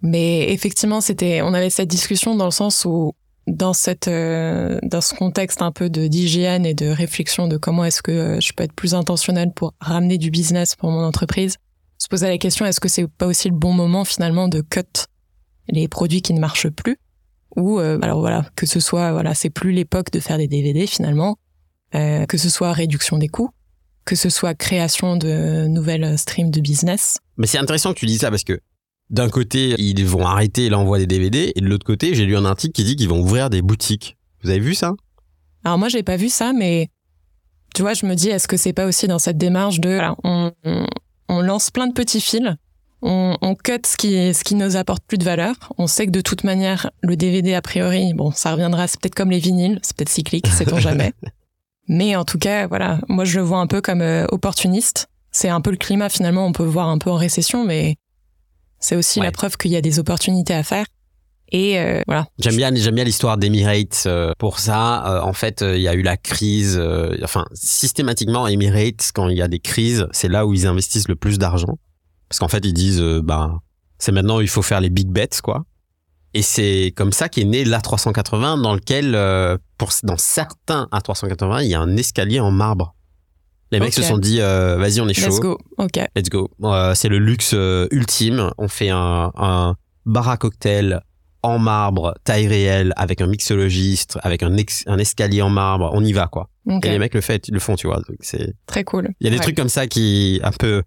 [0.03, 3.13] Mais effectivement, c'était, on avait cette discussion dans le sens où,
[3.47, 7.85] dans cette, euh, dans ce contexte un peu de d'hygiène et de réflexion de comment
[7.85, 11.57] est-ce que euh, je peux être plus intentionnel pour ramener du business pour mon entreprise,
[11.99, 15.07] se poser la question est-ce que c'est pas aussi le bon moment finalement de cut
[15.69, 16.97] les produits qui ne marchent plus?
[17.57, 20.87] Ou euh, alors voilà que ce soit voilà c'est plus l'époque de faire des DVD
[20.87, 21.37] finalement
[21.95, 23.51] euh, que ce soit réduction des coûts
[24.11, 27.19] que ce soit création de nouvelles streams de business.
[27.37, 28.59] Mais c'est intéressant que tu dis ça parce que
[29.09, 32.45] d'un côté, ils vont arrêter l'envoi des DVD et de l'autre côté, j'ai lu un
[32.45, 34.17] article qui dit qu'ils vont ouvrir des boutiques.
[34.43, 34.95] Vous avez vu ça?
[35.63, 36.89] Alors moi, j'ai pas vu ça, mais
[37.73, 40.51] tu vois, je me dis, est-ce que c'est pas aussi dans cette démarche de, on,
[41.29, 42.57] on, lance plein de petits fils,
[43.03, 45.55] on, on cut ce qui, ce qui nous apporte plus de valeur.
[45.79, 49.15] On sait que de toute manière, le DVD a priori, bon, ça reviendra, c'est peut-être
[49.15, 51.13] comme les vinyles, c'est peut-être cyclique, sait-on jamais.
[51.93, 55.09] Mais en tout cas, voilà, moi je le vois un peu comme euh, opportuniste.
[55.33, 57.97] C'est un peu le climat finalement, on peut voir un peu en récession, mais
[58.79, 60.87] c'est aussi la preuve qu'il y a des opportunités à faire.
[61.51, 62.29] Et euh, voilà.
[62.39, 65.05] J'aime bien, j'aime bien l'histoire d'Emirates euh, pour ça.
[65.05, 66.81] Euh, en fait, il y a eu la crise.
[67.25, 71.17] enfin, systématiquement, Emirates, quand il y a des crises, c'est là où ils investissent le
[71.17, 71.77] plus d'argent,
[72.29, 73.59] parce qu'en fait, ils disent, bah,
[73.99, 75.65] c'est maintenant où il faut faire les big bets, quoi.
[76.35, 79.13] Et c'est comme ça qu'est né l'A380, dans lequel,
[79.79, 82.95] pour dans certains A380, il y a un escalier en marbre.
[83.73, 85.29] Les mecs se sont dit, euh, vas-y, on est chaud.
[85.29, 85.59] Let's go.
[85.79, 85.99] Ok.
[86.17, 86.51] Let's go.
[86.65, 88.51] Euh, c'est le luxe euh, ultime.
[88.59, 89.77] On fait un, un
[90.07, 91.01] bar à cocktail
[91.43, 94.55] en marbre, taille réelle, avec un mixologiste, avec un,
[94.87, 95.91] un escalier en marbre.
[95.95, 96.51] On y va, quoi.
[96.83, 98.01] Et les mecs le, fait, le font, tu vois.
[98.21, 99.11] C'est très cool.
[99.21, 100.83] Il y a des trucs comme ça qui un peu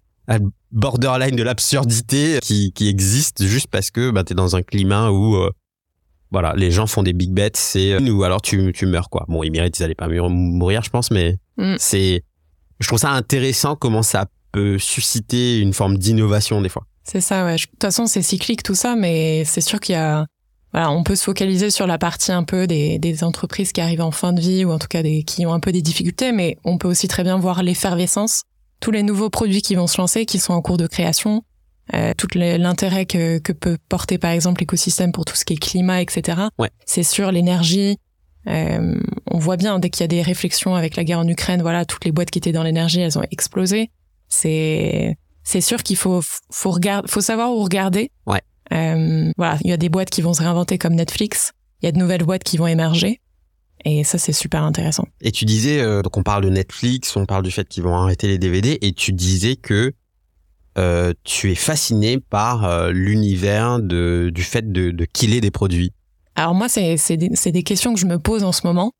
[0.72, 5.36] borderline de l'absurdité qui, qui existent juste parce que bah, t'es dans un climat où
[6.30, 9.24] voilà, les gens font des big bets, c'est ou alors tu, tu meurs quoi.
[9.28, 11.76] Bon, ils méritent, ils allaient pas mourir, je pense, mais mm.
[11.78, 12.24] c'est
[12.80, 16.86] je trouve ça intéressant comment ça peut susciter une forme d'innovation des fois.
[17.04, 17.56] C'est ça, ouais.
[17.56, 20.26] De toute façon, c'est cyclique tout ça, mais c'est sûr qu'il y a,
[20.72, 24.00] voilà, on peut se focaliser sur la partie un peu des, des, entreprises qui arrivent
[24.00, 26.32] en fin de vie ou en tout cas des, qui ont un peu des difficultés,
[26.32, 28.42] mais on peut aussi très bien voir l'effervescence,
[28.84, 31.42] tous les nouveaux produits qui vont se lancer, qui sont en cours de création,
[31.94, 35.56] euh, tout l'intérêt que, que peut porter par exemple l'écosystème pour tout ce qui est
[35.56, 36.42] climat, etc.
[36.58, 36.68] Ouais.
[36.84, 37.96] C'est sûr, l'énergie,
[38.46, 41.62] euh, on voit bien dès qu'il y a des réflexions avec la guerre en Ukraine,
[41.62, 43.90] voilà, toutes les boîtes qui étaient dans l'énergie, elles ont explosé.
[44.28, 46.20] C'est c'est sûr qu'il faut
[46.50, 48.10] faut regarder, faut savoir où regarder.
[48.26, 48.42] Ouais.
[48.74, 51.52] Euh, voilà, il y a des boîtes qui vont se réinventer comme Netflix.
[51.80, 53.22] Il y a de nouvelles boîtes qui vont émerger.
[53.84, 55.06] Et ça, c'est super intéressant.
[55.20, 57.94] Et tu disais, euh, donc on parle de Netflix, on parle du fait qu'ils vont
[57.94, 59.92] arrêter les DVD, et tu disais que
[60.76, 65.92] euh, tu es fasciné par euh, l'univers de, du fait de, de killer des produits.
[66.34, 68.92] Alors moi, c'est des, des, questions que je me pose en ce moment.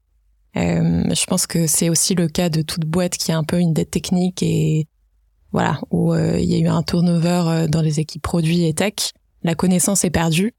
[0.56, 3.58] Euh, je pense que c'est aussi le cas de toute boîte qui a un peu
[3.58, 4.86] une dette technique et
[5.50, 9.10] voilà où euh, il y a eu un turnover dans les équipes produits et tech.
[9.42, 10.54] La connaissance est perdue,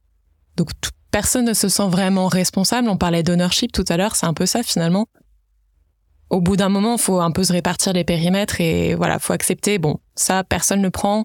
[0.57, 0.71] donc
[1.15, 2.89] personne ne se sent vraiment responsable.
[2.89, 5.07] On parlait d'ownership tout à l'heure, c'est un peu ça finalement.
[6.29, 9.77] Au bout d'un moment, faut un peu se répartir les périmètres et voilà, faut accepter.
[9.77, 11.23] Bon, ça, personne ne prend.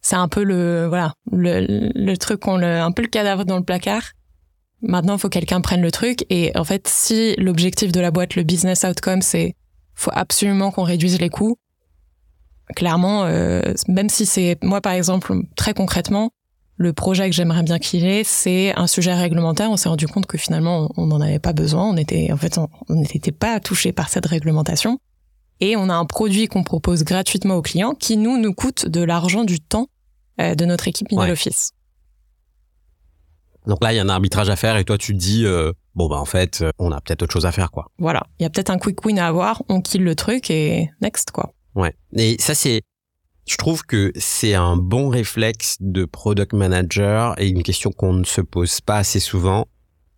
[0.00, 3.62] C'est un peu le voilà le, truc qu'on le un peu le cadavre dans le
[3.62, 4.02] placard.
[4.82, 6.26] Maintenant, faut que quelqu'un prenne le truc.
[6.30, 9.54] Et en fait, si l'objectif de la boîte, le business outcome, c'est
[9.94, 11.58] faut absolument qu'on réduise les coûts,
[12.74, 16.32] clairement, euh, même si c'est moi par exemple très concrètement,
[16.78, 19.70] le projet que j'aimerais bien qu'il ait, c'est un sujet réglementaire.
[19.70, 21.84] On s'est rendu compte que finalement, on n'en avait pas besoin.
[21.84, 22.58] On était en fait,
[22.88, 24.98] on n'était pas touché par cette réglementation.
[25.60, 29.02] Et on a un produit qu'on propose gratuitement aux clients qui nous nous coûte de
[29.02, 29.88] l'argent, du temps
[30.40, 31.72] euh, de notre équipe middle office.
[33.66, 35.72] Donc là, il y a un arbitrage à faire et toi, tu te dis, euh,
[35.96, 37.90] bon, bah en fait, euh, on a peut-être autre chose à faire, quoi.
[37.98, 40.88] Voilà, il y a peut-être un quick win à avoir, on kill le truc et
[41.02, 41.52] next, quoi.
[41.74, 41.92] Ouais.
[42.16, 42.82] Et ça, c'est,
[43.48, 48.24] je trouve que c'est un bon réflexe de product manager et une question qu'on ne
[48.24, 49.66] se pose pas assez souvent,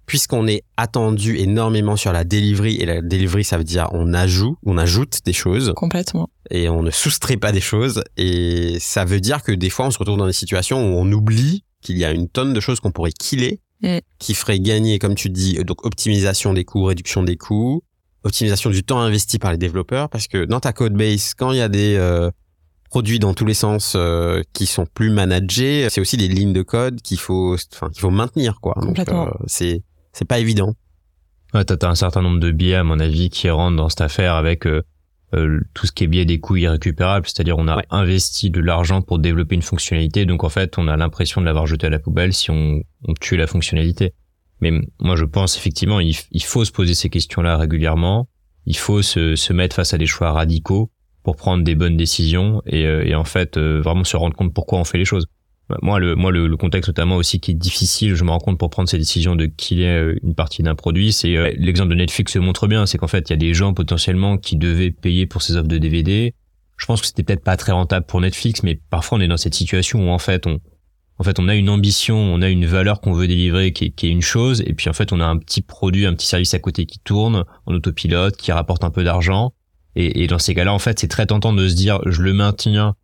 [0.06, 4.58] puisqu'on est attendu énormément sur la delivery et la delivery, ça veut dire on ajoute,
[4.66, 5.72] on ajoute des choses.
[5.76, 6.28] Complètement.
[6.50, 8.02] Et on ne soustrait pas des choses.
[8.16, 11.10] Et ça veut dire que des fois, on se retrouve dans des situations où on
[11.12, 13.60] oublie qu'il y a une tonne de choses qu'on pourrait killer,
[14.18, 17.82] qui ferait gagner, comme tu dis, donc optimisation des coûts, réduction des coûts,
[18.24, 21.58] optimisation du temps investi par les développeurs, parce que dans ta code base, quand il
[21.58, 22.30] y a des euh,
[22.90, 26.62] produits dans tous les sens euh, qui sont plus managés, c'est aussi des lignes de
[26.62, 28.74] code qu'il faut, enfin, qu'il faut maintenir, quoi.
[28.82, 28.98] Donc,
[29.46, 29.82] c'est
[30.12, 30.74] c'est pas évident.
[31.54, 34.00] Ouais, t'as, as un certain nombre de biais, à mon avis, qui rentrent dans cette
[34.00, 38.50] affaire avec euh, tout ce qui est biais des coûts irrécupérables, c'est-à-dire on a investi
[38.50, 41.86] de l'argent pour développer une fonctionnalité, donc en fait on a l'impression de l'avoir jeté
[41.86, 44.12] à la poubelle si on, on tue la fonctionnalité.
[44.60, 48.28] Mais moi je pense effectivement il, il faut se poser ces questions-là régulièrement,
[48.66, 50.90] il faut se, se, mettre face à des choix radicaux
[51.30, 54.52] pour prendre des bonnes décisions et, euh, et en fait euh, vraiment se rendre compte
[54.52, 55.28] pourquoi on fait les choses.
[55.68, 58.58] Bah, moi, le, moi, le, contexte notamment aussi qui est difficile, je me rends compte
[58.58, 61.90] pour prendre ces décisions de qui est euh, une partie d'un produit, c'est euh, l'exemple
[61.90, 64.56] de Netflix le montre bien, c'est qu'en fait, il y a des gens potentiellement qui
[64.56, 66.34] devaient payer pour ces offres de DVD.
[66.76, 69.36] Je pense que c'était peut-être pas très rentable pour Netflix, mais parfois on est dans
[69.36, 70.58] cette situation où en fait on,
[71.20, 73.90] en fait, on a une ambition, on a une valeur qu'on veut délivrer qui est,
[73.90, 76.26] qui est, une chose, et puis en fait, on a un petit produit, un petit
[76.26, 79.52] service à côté qui tourne en autopilote, qui rapporte un peu d'argent.
[79.96, 82.32] Et, et dans ces cas-là, en fait, c'est très tentant de se dire, je le
[82.32, 82.94] maintiens,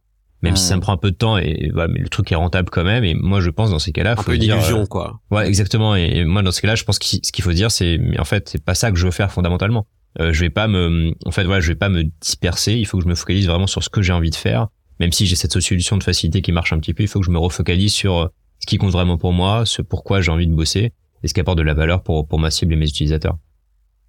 [0.42, 2.36] même si ça me prend un peu de temps, et voilà, mais le truc est
[2.36, 3.04] rentable quand même.
[3.04, 5.20] Et moi, je pense dans ces cas-là, un faut peu dire, illusion, euh, quoi.
[5.30, 5.96] Ouais, exactement.
[5.96, 8.20] Et, et moi, dans ce cas-là, je pense que ce qu'il faut dire, c'est, mais
[8.20, 9.86] en fait, c'est pas ça que je veux faire fondamentalement.
[10.20, 12.74] Euh, je vais pas me, en fait, voilà, je vais pas me disperser.
[12.74, 14.68] Il faut que je me focalise vraiment sur ce que j'ai envie de faire.
[15.00, 17.26] Même si j'ai cette solution de facilité qui marche un petit peu, il faut que
[17.26, 18.26] je me refocalise sur euh,
[18.60, 21.40] ce qui compte vraiment pour moi, ce pourquoi j'ai envie de bosser et ce qui
[21.40, 23.36] apporte de la valeur pour pour ma cible et mes utilisateurs.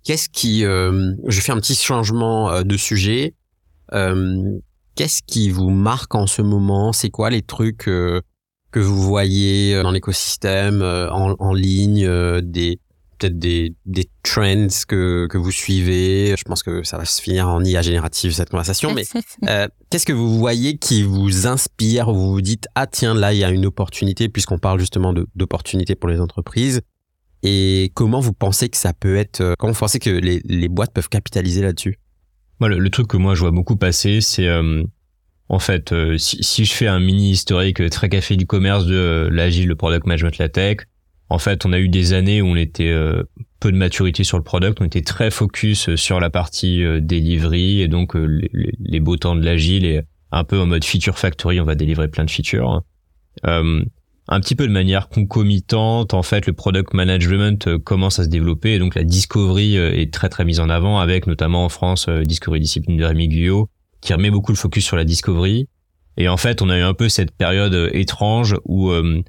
[0.07, 3.35] Qu'est-ce qui, euh, je fais un petit changement euh, de sujet.
[3.91, 4.57] Euh,
[4.95, 6.93] Qu'est-ce qui vous marque en ce moment?
[6.93, 8.21] C'est quoi les trucs euh,
[8.71, 12.79] que vous voyez euh, dans l'écosystème, euh, en, en ligne, euh, des
[13.19, 16.35] peut-être des, des trends que, que vous suivez?
[16.37, 19.03] Je pense que ça va se finir en IA générative cette conversation, mais
[19.49, 22.13] euh, qu'est-ce que vous voyez qui vous inspire?
[22.13, 25.95] Vous vous dites ah tiens là il y a une opportunité puisqu'on parle justement d'opportunités
[25.95, 26.79] pour les entreprises.
[27.43, 30.67] Et comment vous pensez que ça peut être euh, Comment vous pensez que les, les
[30.67, 31.99] boîtes peuvent capitaliser là-dessus?
[32.59, 34.83] Moi, le, le truc que moi je vois beaucoup passer, c'est euh,
[35.49, 38.95] en fait, euh, si, si je fais un mini historique très café du commerce de
[38.95, 40.77] euh, l'agile, le product management, la tech,
[41.29, 43.23] en fait, on a eu des années où on était euh,
[43.59, 47.87] peu de maturité sur le product, on était très focus sur la partie delivery et
[47.87, 51.65] donc les- les beaux temps de l'agile et un peu en mode feature factory, on
[51.65, 52.81] va délivrer plein de features.
[53.45, 53.83] Euh,
[54.27, 58.29] un petit peu de manière concomitante, en fait, le product management euh, commence à se
[58.29, 61.69] développer et donc la discovery euh, est très très mise en avant avec notamment en
[61.69, 63.69] France euh, Discovery Discipline de Rémi Guyot
[64.01, 65.67] qui remet beaucoup le focus sur la discovery.
[66.17, 69.21] Et en fait, on a eu un peu cette période étrange où euh,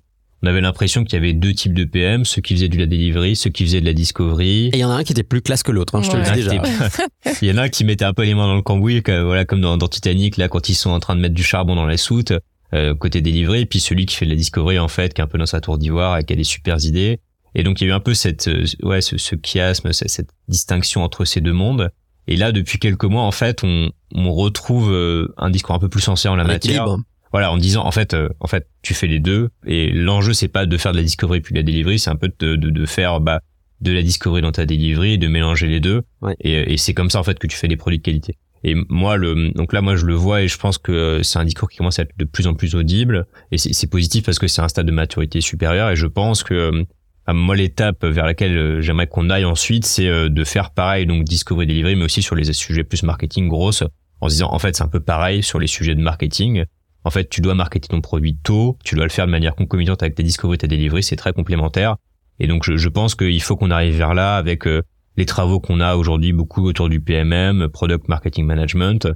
[0.42, 2.86] on avait l'impression qu'il y avait deux types de PM, ceux qui faisaient de la
[2.86, 4.66] delivery, ceux qui faisaient de la discovery.
[4.66, 6.16] Et il y en a un qui était plus classe que l'autre, hein, je te
[6.16, 6.52] le dis déjà.
[7.42, 9.22] Il y en a un qui mettait un peu les mains dans le cambouis, que,
[9.22, 11.74] voilà, comme dans, dans Titanic, là, quand ils sont en train de mettre du charbon
[11.74, 12.32] dans la soute,
[12.74, 15.24] euh, côté délivré, et puis celui qui fait de la discovery, en fait, qui est
[15.24, 17.20] un peu dans sa tour d'ivoire et qui a des super idées.
[17.54, 20.10] Et donc, il y a eu un peu cette, euh, ouais, ce, ce chiasme, cette,
[20.10, 21.90] cette distinction entre ces deux mondes.
[22.26, 25.88] Et là, depuis quelques mois, en fait, on, on retrouve euh, un discours un peu
[25.88, 26.82] plus sensé en la Un matière.
[26.82, 27.02] équilibre.
[27.32, 29.48] Voilà, en disant, en fait, euh, en fait, tu fais les deux.
[29.66, 32.16] Et l'enjeu, c'est pas de faire de la discovery puis de la delivery, c'est un
[32.16, 33.40] peu de, de, de faire, bah,
[33.80, 36.02] de la discovery dans ta delivery, de mélanger les deux.
[36.20, 36.34] Ouais.
[36.40, 38.36] Et, et c'est comme ça en fait que tu fais des produits de qualité.
[38.64, 41.44] Et moi, le, donc là, moi, je le vois et je pense que c'est un
[41.44, 43.26] discours qui commence à être de plus en plus audible.
[43.52, 45.90] Et c'est positif parce que c'est un stade de maturité supérieur.
[45.90, 46.84] Et je pense que euh,
[47.26, 51.06] à moi, l'étape vers laquelle euh, j'aimerais qu'on aille ensuite, c'est euh, de faire pareil,
[51.06, 53.84] donc discovery delivery, mais aussi sur les sujets plus marketing grosses,
[54.20, 56.64] en se disant, en fait, c'est un peu pareil sur les sujets de marketing.
[57.04, 60.02] En fait, tu dois marketer ton produit tôt, tu dois le faire de manière concomitante
[60.02, 61.96] avec tes discovery ta delivery, c'est très complémentaire.
[62.40, 64.82] Et donc, je, pense qu'il faut qu'on arrive vers là avec euh,
[65.18, 69.08] les travaux qu'on a aujourd'hui beaucoup autour du PMM, Product Marketing Management,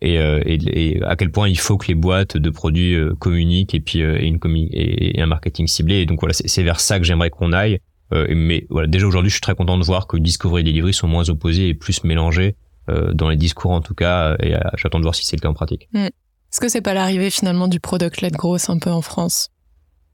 [0.00, 0.56] et, euh, et,
[0.94, 4.02] et à quel point il faut que les boîtes de produits euh, communiquent et puis
[4.02, 6.00] euh, et une commu- et, et un marketing ciblé.
[6.00, 7.78] Et donc voilà, c'est c'est vers ça que j'aimerais qu'on aille.
[8.12, 10.92] Euh, mais voilà, déjà aujourd'hui, je suis très content de voir que Discovery et Delivery
[10.92, 12.56] sont moins opposés et plus mélangés
[12.88, 14.36] euh, dans les discours en tout cas.
[14.40, 15.88] Et euh, j'attends de voir si c'est le cas en pratique.
[15.94, 19.50] Est-ce que c'est pas l'arrivée finalement du product-led growth un peu en France?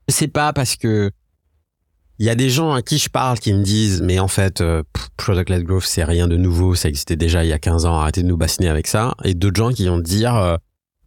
[0.07, 1.11] Je sais pas parce que
[2.19, 4.61] il y a des gens à qui je parle qui me disent mais en fait
[4.61, 7.59] euh, pff, product led growth c'est rien de nouveau, ça existait déjà il y a
[7.59, 10.57] 15 ans, arrêtez de nous bassiner avec ça et d'autres gens qui vont dire euh,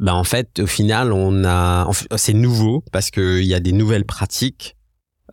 [0.01, 3.73] bah en fait au final on a c'est nouveau parce que il y a des
[3.73, 4.77] nouvelles pratiques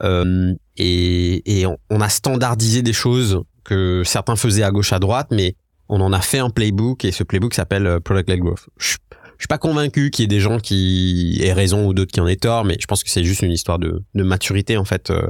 [0.03, 5.27] euh, et, et on, a standardisé des choses que certains faisaient à gauche à droite
[5.31, 5.55] mais
[5.89, 8.67] on en a fait un playbook et ce playbook s'appelle euh, product led growth.
[8.77, 8.97] Je,
[9.37, 12.19] je suis pas convaincu qu'il y ait des gens qui aient raison ou d'autres qui
[12.19, 14.85] en aient tort, mais je pense que c'est juste une histoire de, de maturité en
[14.85, 15.29] fait euh,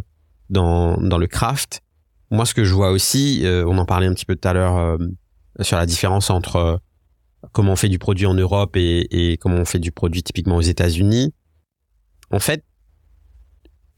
[0.50, 1.82] dans, le craft.
[2.32, 4.54] Moi, ce que je vois aussi, euh, on en parlait un petit peu tout à
[4.54, 4.97] l'heure euh,
[5.62, 6.78] sur la différence entre euh,
[7.52, 10.62] comment on fait du produit en Europe et, comment on fait du produit typiquement aux
[10.62, 11.34] États-Unis.
[12.32, 12.64] En fait,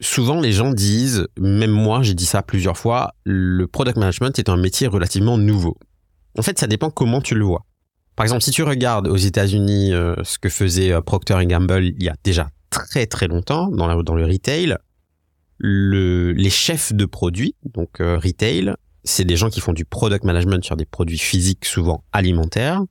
[0.00, 4.48] souvent les gens disent, même moi j'ai dit ça plusieurs fois, le product management est
[4.48, 5.76] un métier relativement nouveau.
[6.38, 7.66] En fait, ça dépend comment tu le vois.
[8.16, 12.14] Par exemple, si tu regardes aux États-Unis ce que faisait Procter Gamble il y a
[12.24, 14.76] déjà très très longtemps dans le retail,
[15.64, 20.24] le, les chefs de produits, donc euh, retail, c'est des gens qui font du product
[20.24, 22.82] management sur des produits physiques, souvent alimentaires.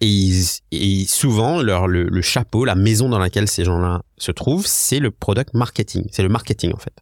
[0.00, 4.32] Et, ils- et souvent, leur, le, le chapeau, la maison dans laquelle ces gens-là se
[4.32, 6.06] trouvent, c'est le product marketing.
[6.10, 6.94] C'est le marketing, en fait.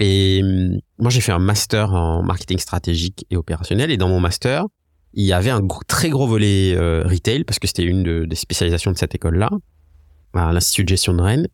[0.00, 3.92] Et hum, moi, j'ai fait un master en marketing stratégique et opérationnel.
[3.92, 4.64] Et dans mon master,
[5.14, 8.36] il y avait un très gros volet euh, retail, parce que c'était une de- des
[8.36, 9.50] spécialisations de cette école-là,
[10.34, 11.48] à l'Institut de gestion de Rennes.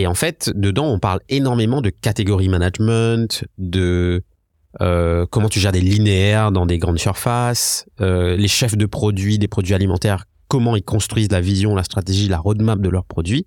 [0.00, 4.24] Et en fait, dedans, on parle énormément de catégorie management, de
[4.80, 9.38] euh, comment tu gères des linéaires dans des grandes surfaces, euh, les chefs de produits,
[9.38, 13.44] des produits alimentaires, comment ils construisent la vision, la stratégie, la roadmap de leurs produits.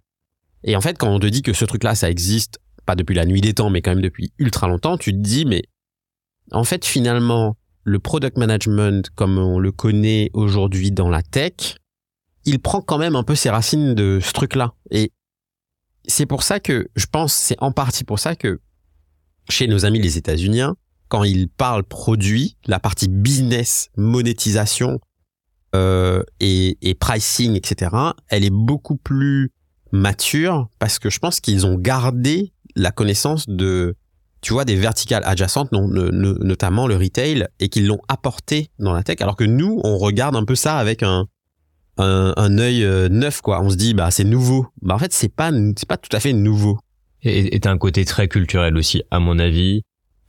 [0.64, 3.26] Et en fait, quand on te dit que ce truc-là, ça existe, pas depuis la
[3.26, 5.64] nuit des temps, mais quand même depuis ultra longtemps, tu te dis, mais
[6.52, 11.78] en fait, finalement, le product management comme on le connaît aujourd'hui dans la tech,
[12.46, 14.76] il prend quand même un peu ses racines de ce truc-là.
[14.92, 15.12] Et
[16.08, 18.60] c'est pour ça que je pense, c'est en partie pour ça que
[19.50, 20.62] chez nos amis les États-Unis,
[21.08, 25.00] quand ils parlent produit, la partie business, monétisation
[25.76, 27.96] euh, et, et pricing, etc.,
[28.30, 29.52] elle est beaucoup plus
[29.92, 33.96] mature parce que je pense qu'ils ont gardé la connaissance de,
[34.42, 39.04] tu vois, des verticales adjacentes, non, notamment le retail, et qu'ils l'ont apporté dans la
[39.04, 41.28] tech, alors que nous, on regarde un peu ça avec un,
[41.98, 43.62] un, un œil euh, neuf, quoi.
[43.62, 44.68] On se dit, bah, c'est nouveau.
[44.82, 46.80] Bah, en fait, c'est pas, c'est pas tout à fait nouveau.
[47.26, 49.84] Et t'as un côté très culturel aussi, à mon avis,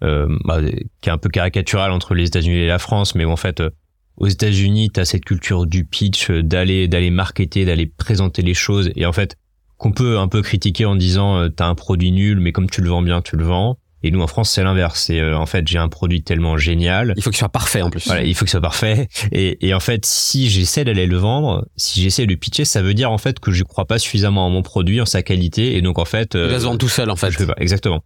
[0.04, 0.60] euh, bah,
[1.00, 3.70] qui est un peu caricatural entre les États-Unis et la France, mais en fait, euh,
[4.16, 9.06] aux États-Unis, t'as cette culture du pitch, d'aller, d'aller marketer, d'aller présenter les choses, et
[9.06, 9.36] en fait,
[9.76, 12.80] qu'on peut un peu critiquer en disant euh, t'as un produit nul, mais comme tu
[12.80, 13.76] le vends bien, tu le vends.
[14.04, 15.04] Et nous en France c'est l'inverse.
[15.06, 17.14] C'est euh, en fait j'ai un produit tellement génial.
[17.16, 18.06] Il faut qu'il soit parfait en plus.
[18.06, 19.08] Voilà, il faut qu'il soit parfait.
[19.32, 22.82] Et, et en fait si j'essaie d'aller le vendre, si j'essaie de le pitcher, ça
[22.82, 25.76] veut dire en fait que je crois pas suffisamment en mon produit, en sa qualité.
[25.76, 27.30] Et donc en fait, euh, il va se vendre tout seul en fait.
[27.30, 28.04] Je pas, exactement.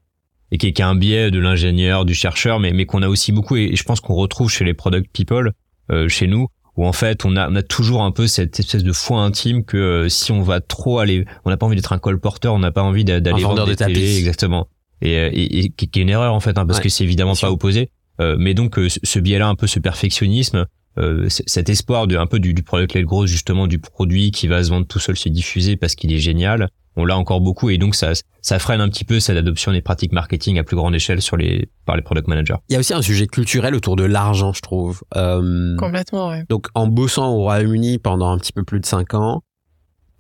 [0.51, 3.57] Et qui est, un biais de l'ingénieur, du chercheur, mais mais qu'on a aussi beaucoup.
[3.57, 5.53] Et je pense qu'on retrouve chez les product people,
[5.91, 6.47] euh, chez nous,
[6.77, 9.65] où en fait on a, on a toujours un peu cette espèce de foi intime
[9.65, 12.61] que euh, si on va trop aller, on n'a pas envie d'être un colporteur, on
[12.61, 14.69] n'a pas envie d'aller vendre des de télé, exactement.
[15.01, 17.35] Et, euh, et, et, qui est une erreur en fait, hein, parce que c'est évidemment
[17.35, 17.91] pas opposé.
[18.21, 20.67] Euh, mais donc euh, ce biais-là, un peu ce perfectionnisme,
[20.99, 24.49] euh, cet espoir de un peu du, du product led growth justement du produit qui
[24.49, 26.69] va se vendre tout seul, se diffuser parce qu'il est génial
[26.99, 29.81] on l'a encore beaucoup et donc ça, ça freine un petit peu cette adoption des
[29.81, 32.57] pratiques marketing à plus grande échelle sur les, par les product managers.
[32.69, 35.03] Il y a aussi un sujet culturel autour de l'argent, je trouve.
[35.17, 36.45] Euh, Complètement, ouais.
[36.49, 39.43] Donc en bossant au Royaume-Uni pendant un petit peu plus de cinq ans,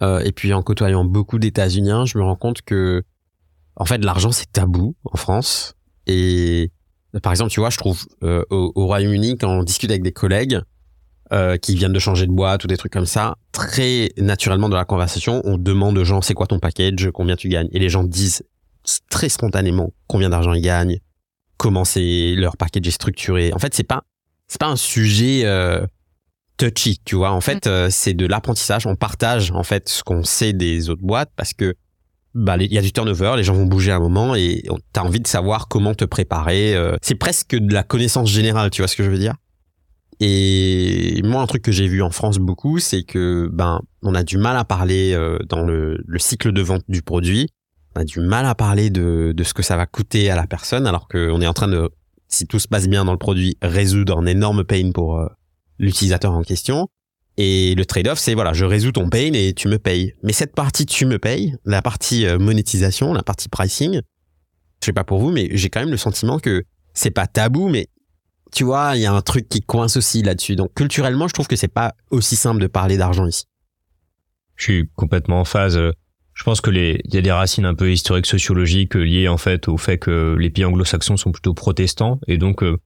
[0.02, 3.02] euh, et puis en côtoyant beaucoup d'États-Unis, je me rends compte que
[3.78, 5.74] en fait l'argent c'est tabou en France.
[6.06, 6.70] Et
[7.22, 10.12] par exemple, tu vois, je trouve euh, au, au Royaume-Uni quand on discute avec des
[10.12, 10.60] collègues,
[11.32, 14.78] euh, qui viennent de changer de boîte ou des trucs comme ça, très naturellement dans
[14.78, 17.90] la conversation, on demande aux gens c'est quoi ton package, combien tu gagnes, et les
[17.90, 18.44] gens disent
[19.10, 21.00] très spontanément combien d'argent ils gagnent,
[21.58, 23.52] comment c'est leur package est structuré.
[23.52, 24.04] En fait, c'est pas
[24.46, 25.86] c'est pas un sujet euh,
[26.56, 27.32] touchy, tu vois.
[27.32, 27.70] En fait, mm.
[27.70, 28.86] euh, c'est de l'apprentissage.
[28.86, 31.74] On partage en fait ce qu'on sait des autres boîtes parce que
[32.34, 34.62] bah il y a du turnover, les gens vont bouger à un moment et
[34.92, 36.76] t'as envie de savoir comment te préparer.
[37.02, 39.34] c'est presque de la connaissance générale, tu vois ce que je veux dire?
[40.20, 44.24] Et moi, un truc que j'ai vu en France beaucoup, c'est que ben on a
[44.24, 47.48] du mal à parler euh, dans le, le, cycle de vente du produit.
[47.94, 50.46] On a du mal à parler de, de ce que ça va coûter à la
[50.46, 51.88] personne, alors qu'on est en train de,
[52.26, 55.26] si tout se passe bien dans le produit, résoudre un énorme pain pour euh,
[55.78, 56.88] l'utilisateur en question.
[57.40, 60.12] Et le trade-off, c'est voilà, je résous ton pain et tu me payes.
[60.24, 64.00] Mais cette partie tu me payes, la partie euh, monétisation, la partie pricing,
[64.80, 66.64] je sais pas pour vous, mais j'ai quand même le sentiment que
[66.94, 67.86] c'est pas tabou, mais
[68.52, 70.56] tu vois, il y a un truc qui coince aussi là-dessus.
[70.56, 73.44] Donc culturellement, je trouve que c'est pas aussi simple de parler d'argent ici.
[74.56, 75.78] Je suis complètement en phase.
[76.34, 79.38] Je pense que les, il y a des racines un peu historiques sociologiques liées en
[79.38, 82.78] fait au fait que les pays anglo-saxons sont plutôt protestants et donc euh,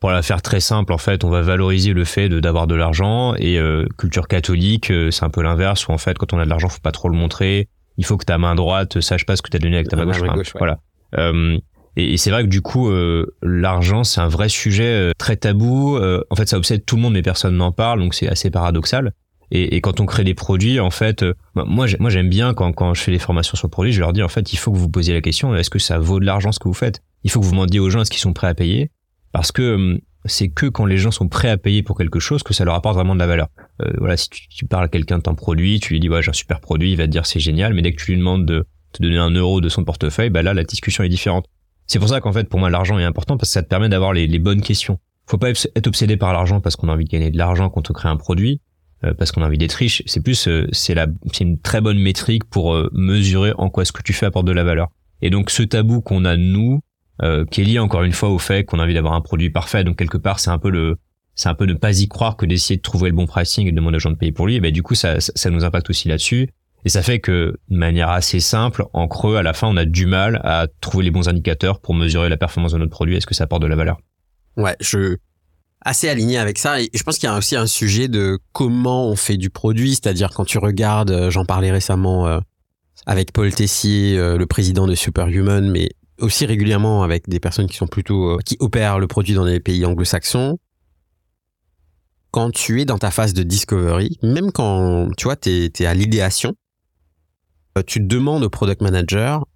[0.00, 3.34] pour la faire très simple, en fait, on va valoriser le fait d'avoir de l'argent
[3.36, 6.44] et euh, culture catholique, euh, c'est un peu l'inverse où en fait, quand on a
[6.44, 7.68] de l'argent, faut pas trop le montrer.
[7.98, 9.96] Il faut que ta main droite sache pas ce que tu as donné avec ta
[9.96, 10.52] main gauche.
[10.58, 10.78] Voilà.
[11.96, 15.96] Et, c'est vrai que du coup, euh, l'argent, c'est un vrai sujet euh, très tabou.
[15.96, 18.50] Euh, en fait, ça obsède tout le monde, mais personne n'en parle, donc c'est assez
[18.50, 19.12] paradoxal.
[19.50, 21.24] Et, et, quand on crée des produits, en fait,
[21.56, 24.00] bah, moi, moi, j'aime bien quand, quand je fais des formations sur le produit, je
[24.00, 26.20] leur dis en fait, il faut que vous posiez la question est-ce que ça vaut
[26.20, 27.02] de l'argent ce que vous faites?
[27.24, 28.90] Il faut que vous demandiez aux gens est-ce qu'ils sont prêts à payer,
[29.32, 32.52] parce que c'est que quand les gens sont prêts à payer pour quelque chose que
[32.52, 33.48] ça leur apporte vraiment de la valeur.
[33.98, 36.30] voilà, si tu, tu parles à quelqu'un de ton produit, tu lui dis ouais j'ai
[36.30, 38.44] un super produit, il va te dire c'est génial, mais dès que tu lui demandes
[38.44, 41.46] de te donner un euro de son portefeuille, bah là la discussion est différente.
[41.90, 43.88] C'est pour ça qu'en fait, pour moi, l'argent est important parce que ça te permet
[43.88, 45.00] d'avoir les, bonnes questions.
[45.26, 47.90] Faut pas être obsédé par l'argent parce qu'on a envie de gagner de l'argent quand
[47.90, 48.60] on crée un produit,
[49.02, 50.00] euh, parce qu'on a envie d'être riche.
[50.06, 53.84] C'est plus, euh, c'est la, c'est une très bonne métrique pour euh, mesurer en quoi
[53.84, 54.86] ce que tu fais apporte de la valeur.
[55.20, 56.80] Et donc, ce tabou qu'on a nous,
[57.50, 59.84] qui est lié encore une fois au fait qu'on a envie d'avoir un produit parfait.
[59.84, 60.96] Donc quelque part, c'est un peu le,
[61.34, 63.70] c'est un peu ne pas y croire que d'essayer de trouver le bon pricing et
[63.70, 64.56] de demander aux gens de payer pour lui.
[64.56, 66.50] Et ben du coup, ça, ça nous impacte aussi là-dessus.
[66.84, 69.84] Et ça fait que, de manière assez simple, en creux, à la fin, on a
[69.84, 73.16] du mal à trouver les bons indicateurs pour mesurer la performance de notre produit.
[73.16, 73.98] Est-ce que ça apporte de la valeur
[74.56, 75.16] Ouais, je
[75.82, 76.80] assez aligné avec ça.
[76.80, 79.90] Et je pense qu'il y a aussi un sujet de comment on fait du produit,
[79.90, 82.40] c'est-à-dire quand tu regardes, euh, j'en parlais récemment euh,
[83.06, 85.90] avec Paul Tessier, euh, le président de Superhuman, mais
[86.20, 89.84] aussi régulièrement avec des personnes qui sont plutôt qui opèrent le produit dans les pays
[89.84, 90.58] anglo-saxons.
[92.30, 95.94] Quand tu es dans ta phase de discovery, même quand tu vois t'es es à
[95.94, 96.54] l'idéation,
[97.78, 99.46] euh, tu demandes au product manager,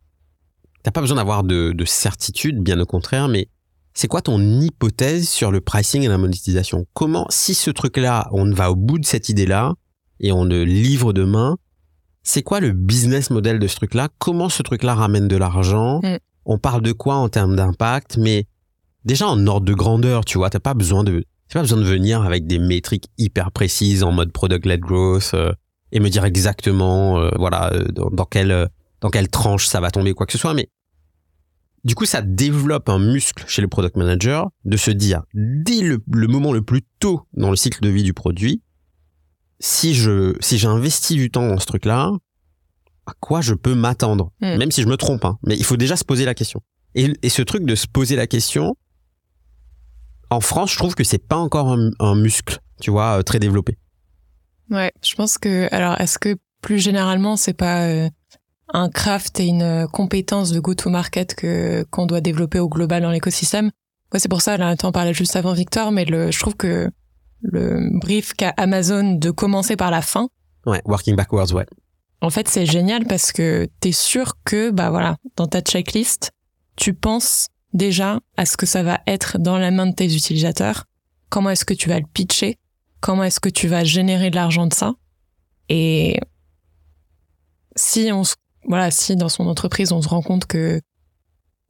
[0.83, 3.49] t'as pas besoin d'avoir de, certitude, bien au contraire, mais
[3.93, 6.87] c'est quoi ton hypothèse sur le pricing et la monétisation?
[6.95, 9.75] Comment, si ce truc-là, on va au bout de cette idée-là
[10.21, 11.57] et on le livre demain,
[12.23, 14.09] c'est quoi le business model de ce truc-là?
[14.19, 16.01] Comment ce truc-là ramène de l'argent?
[16.03, 16.17] Mm.
[16.47, 18.47] On parle de quoi en termes d'impact Mais
[19.05, 22.23] déjà en ordre de grandeur, tu vois, t'as pas besoin de, pas besoin de venir
[22.23, 25.53] avec des métriques hyper précises en mode product-led growth euh,
[25.93, 28.67] et me dire exactement, euh, voilà, euh, dans, dans quelle euh,
[29.01, 30.55] dans quelle tranche ça va tomber, quoi que ce soit.
[30.55, 30.69] Mais
[31.85, 36.03] du coup, ça développe un muscle chez le product manager de se dire, dès le,
[36.11, 38.63] le moment le plus tôt dans le cycle de vie du produit,
[39.61, 42.11] si je si j'investis du temps dans ce truc-là,
[43.07, 44.57] à quoi je peux m'attendre Mm.
[44.57, 45.39] Même si je me trompe, hein.
[45.43, 46.61] mais il faut déjà se poser la question.
[46.95, 48.75] Et, et ce truc de se poser la question,
[50.31, 53.39] en France, je trouve que c'est pas encore un, un muscle, tu vois, euh, très
[53.39, 53.79] développé.
[54.71, 55.69] Ouais, je pense que.
[55.73, 58.09] Alors, est-ce que plus généralement, c'est pas euh,
[58.73, 63.71] un craft et une compétence de go-to-market que qu'on doit développer au global dans l'écosystème?
[64.13, 64.57] Ouais, c'est pour ça.
[64.57, 66.91] Là, on parlait juste avant Victor, mais le, je trouve que
[67.43, 70.29] le brief qu'a Amazon de commencer par la fin,
[70.67, 71.67] Ouais, working backwards, ouais.
[72.25, 76.31] En fait, c'est génial parce que t'es sûr que, bah voilà, dans ta checklist,
[76.77, 80.85] tu penses déjà à ce que ça va être dans la main de tes utilisateurs.
[81.29, 82.59] Comment est-ce que tu vas le pitcher?
[83.01, 84.95] Comment est-ce que tu vas générer de l'argent de ça?
[85.69, 86.19] Et
[87.77, 90.81] si on, se- voilà, si dans son entreprise on se rend compte que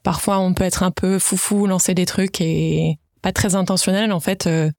[0.03, 4.21] parfois on peut être un peu foufou, lancer des trucs et pas très intentionnel, en
[4.21, 4.71] fait, euh,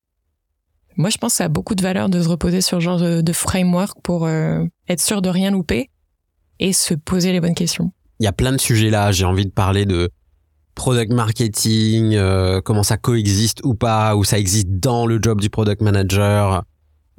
[0.98, 3.00] moi je pense que ça a beaucoup de valeur de se reposer sur ce genre
[3.00, 5.90] de, de framework pour euh, être sûr de rien louper
[6.60, 7.92] et se poser les bonnes questions.
[8.20, 9.12] Il y a plein de sujets là.
[9.12, 10.10] J'ai envie de parler de
[10.76, 15.50] product marketing, euh, comment ça coexiste ou pas, ou ça existe dans le job du
[15.50, 16.64] product manager.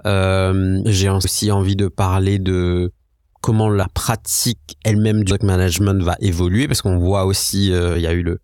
[0.06, 2.92] Euh, J'ai aussi envie de parler de
[3.40, 8.02] comment la pratique elle-même du product management va évoluer, parce qu'on voit aussi, euh, il
[8.02, 8.38] y a eu le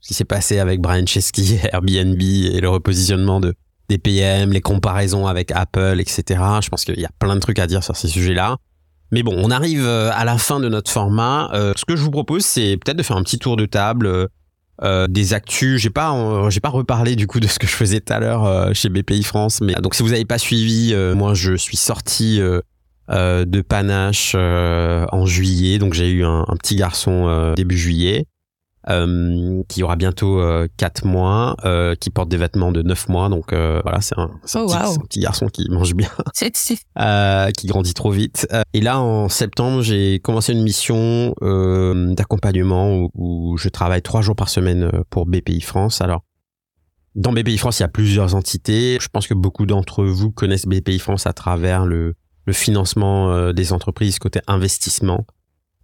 [0.00, 3.54] ce qui s'est passé avec Brian Chesky, Airbnb et le repositionnement de
[3.88, 6.22] des PM, les comparaisons avec Apple, etc.
[6.60, 8.58] Je pense qu'il y a plein de trucs à dire sur ces sujets-là.
[9.10, 11.50] Mais bon, on arrive euh, à la fin de notre format.
[11.54, 14.06] Euh, ce que je vous propose, c'est peut-être de faire un petit tour de table
[14.06, 14.26] euh,
[14.82, 15.80] euh, des actus.
[15.80, 16.14] J'ai pas,
[16.50, 18.90] j'ai pas reparlé du coup de ce que je faisais tout à l'heure euh, chez
[18.90, 19.60] BPI France.
[19.62, 22.40] Mais donc, si vous n'avez pas suivi, moi, je suis sorti
[23.08, 25.78] de Panache en juillet.
[25.78, 28.26] Donc, j'ai eu un, un petit garçon début juillet.
[28.90, 30.40] Euh, qui aura bientôt
[30.76, 34.30] 4 mois, euh, qui porte des vêtements de 9 mois, donc euh, voilà, c'est un,
[34.44, 34.84] c'est un Oh, petit- wow.
[34.92, 36.08] c'est un petit garçon qui mange bien
[36.98, 38.46] euh, qui grandit trop vite.
[38.52, 44.02] Euh, Et là, en septembre, j'ai commencé une mission euh, d'accompagnement où, où je travaille
[44.02, 46.00] trois jours par semaine euh, pour BPI France.
[46.00, 46.22] Alors,
[47.14, 48.98] dans BPI France, il y a plusieurs entités.
[49.00, 52.14] Je pense que beaucoup d'entre vous connaissent BPI France à travers le,
[52.46, 55.26] le financement euh, des entreprises côté investissement.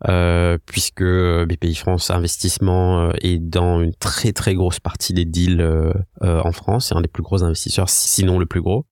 [0.06, 5.24] Euh, puisque euh, BPI France Investissement euh, est dans une très très grosse partie des
[5.24, 6.88] deals euh, en France.
[6.88, 8.84] C'est un des plus gros investisseurs, sinon le plus gros.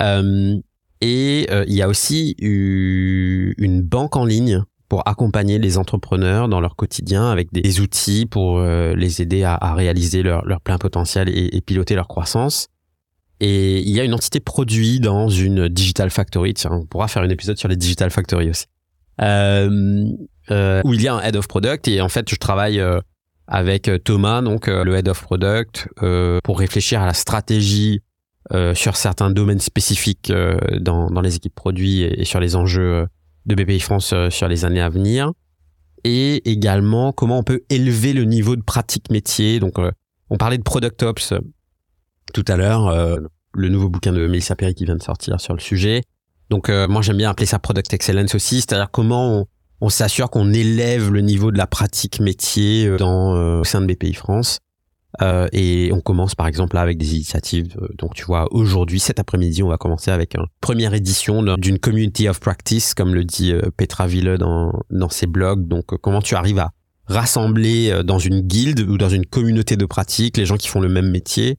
[0.00, 0.56] Euh,
[1.00, 6.74] et il y a aussi une banque en ligne pour accompagner les entrepreneurs dans leur
[6.74, 12.08] quotidien avec des outils pour les aider à, réaliser leur, plein potentiel et, piloter leur
[12.08, 12.68] croissance.
[13.40, 16.54] Et il y a une entité produit dans une Digital Factory.
[16.54, 18.64] Tiens, on pourra faire un épisode sur les Digital Factory aussi.
[19.20, 20.04] Euh,
[20.50, 23.00] euh, où il y a un Head of Product et en fait je travaille euh,
[23.48, 25.88] avec Thomas, donc le Head of Product,
[26.42, 28.00] pour réfléchir à la stratégie
[28.74, 30.32] sur certains domaines spécifiques
[30.80, 33.06] dans, dans les équipes produits et, sur les enjeux
[33.46, 35.30] de BPI France sur les années à venir.
[36.02, 39.60] Et également comment on peut élever le niveau de pratique métier.
[39.60, 39.74] Donc
[40.28, 41.34] on parlait de Product Ops
[42.34, 42.92] tout à l'heure,
[43.54, 46.02] le nouveau bouquin de Mélissa Perry qui vient de sortir sur le sujet.
[46.50, 49.46] Donc euh, moi j'aime bien appeler ça Product Excellence aussi, c'est-à-dire comment
[49.80, 53.80] on, s'assure qu'on élève le niveau de la pratique métier euh, dans, euh, au sein
[53.80, 54.58] de BPI France.
[55.52, 57.74] Et on commence par exemple là avec des initiatives.
[57.96, 61.78] donc tu vois, aujourd'hui, cet après-midi, on va commencer avec une première édition d'un- d'une
[61.78, 65.66] community of practice, comme le dit Petra Ville dans, dans ses blogs.
[65.68, 66.72] Donc comment tu arrives à
[67.06, 70.88] rassembler dans une guilde ou dans une communauté de pratique les gens qui font le
[70.90, 71.56] même métier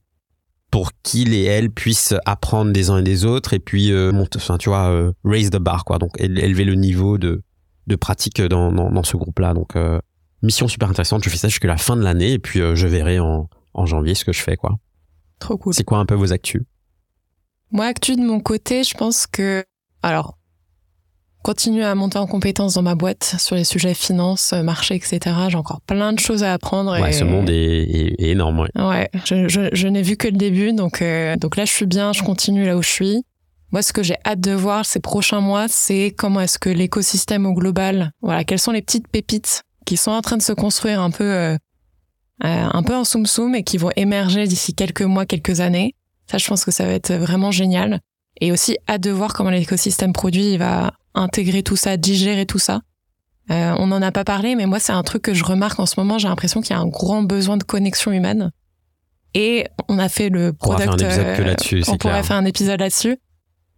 [0.70, 4.38] pour qu'ils et elles puissent apprendre des uns et des autres et puis euh, monter,
[4.38, 5.98] enfin, tu vois, euh, raise the bar quoi.
[5.98, 7.42] Donc éle- élever le niveau de
[7.86, 9.54] de pratique dans, dans, dans ce groupe-là.
[9.54, 9.98] Donc, euh,
[10.42, 11.24] mission super intéressante.
[11.24, 13.86] Je fais ça jusqu'à la fin de l'année et puis euh, je verrai en, en
[13.86, 14.76] janvier ce que je fais, quoi.
[15.38, 15.72] Trop cool.
[15.72, 16.60] C'est quoi un peu vos actus?
[17.70, 19.64] Moi, actu de mon côté, je pense que,
[20.02, 20.37] alors,
[21.48, 25.18] continuer à monter en compétence dans ma boîte sur les sujets finance, marché, etc.
[25.48, 26.92] J'ai encore plein de choses à apprendre.
[27.00, 28.68] Ouais, et- ce monde est, est- est énorme, ouais.
[28.76, 31.86] Ouais, je, je, je n'ai vu que le début, donc, euh, donc là, je suis
[31.86, 33.24] bien, je continue là où je suis.
[33.72, 37.46] Moi, ce que j'ai hâte de voir ces prochains mois, c'est comment est-ce que l'écosystème
[37.46, 41.00] au global, voilà, quelles sont les petites pépites qui sont en train de se construire
[41.00, 41.56] un peu, euh,
[42.44, 45.94] un peu en soum soum et qui vont émerger d'ici quelques mois, quelques années.
[46.30, 48.00] Ça, je pense que ça va être vraiment génial.
[48.42, 52.80] Et aussi hâte de voir comment l'écosystème produit va intégrer tout ça, digérer tout ça.
[53.50, 55.86] Euh, on n'en a pas parlé, mais moi, c'est un truc que je remarque en
[55.86, 56.18] ce moment.
[56.18, 58.50] J'ai l'impression qu'il y a un grand besoin de connexion humaine.
[59.34, 60.90] Et on a fait le product.
[60.90, 61.84] On pourrait faire un épisode que là-dessus.
[61.88, 63.18] On pourrait faire un épisode là-dessus.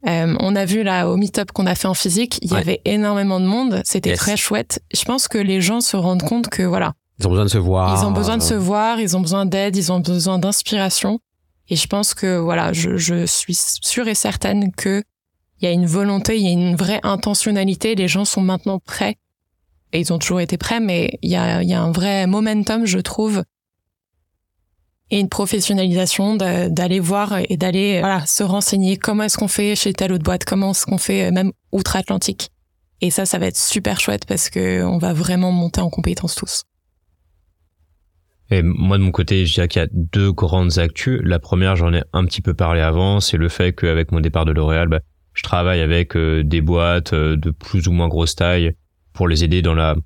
[0.09, 2.81] Euh, on a vu là au meet-up qu'on a fait en physique, il y avait
[2.87, 3.83] énormément de monde.
[3.85, 4.83] C'était très chouette.
[4.95, 6.95] Je pense que les gens se rendent compte que voilà.
[7.19, 7.99] Ils ont besoin de se voir.
[8.01, 8.99] Ils ont besoin de se voir.
[8.99, 9.77] Ils ont besoin d'aide.
[9.77, 11.21] Ils ont besoin d'inspiration.
[11.69, 15.03] Et je pense que voilà, je, je suis sûre et certaine que
[15.61, 17.95] il y a une volonté, il y a une vraie intentionnalité.
[17.95, 19.17] Les gens sont maintenant prêts.
[19.93, 22.87] Et ils ont toujours été prêts, mais il y a, y a un vrai momentum,
[22.87, 23.43] je trouve,
[25.11, 29.93] et une professionnalisation d'aller voir et d'aller voilà, se renseigner comment est-ce qu'on fait chez
[29.93, 32.51] telle autre boîte, comment est-ce qu'on fait même outre-Atlantique?
[33.01, 36.35] Et ça, ça va être super chouette parce que on va vraiment monter en compétences
[36.35, 36.63] tous.
[38.51, 41.21] Et moi, de mon côté, je dirais qu'il y a deux grandes actus.
[41.25, 44.45] La première, j'en ai un petit peu parlé avant, c'est le fait qu'avec mon départ
[44.45, 45.01] de L'Oréal, bah,
[45.35, 48.75] je travaille avec euh, des boîtes euh, de plus ou moins grosse taille
[49.13, 49.97] pour les aider dans la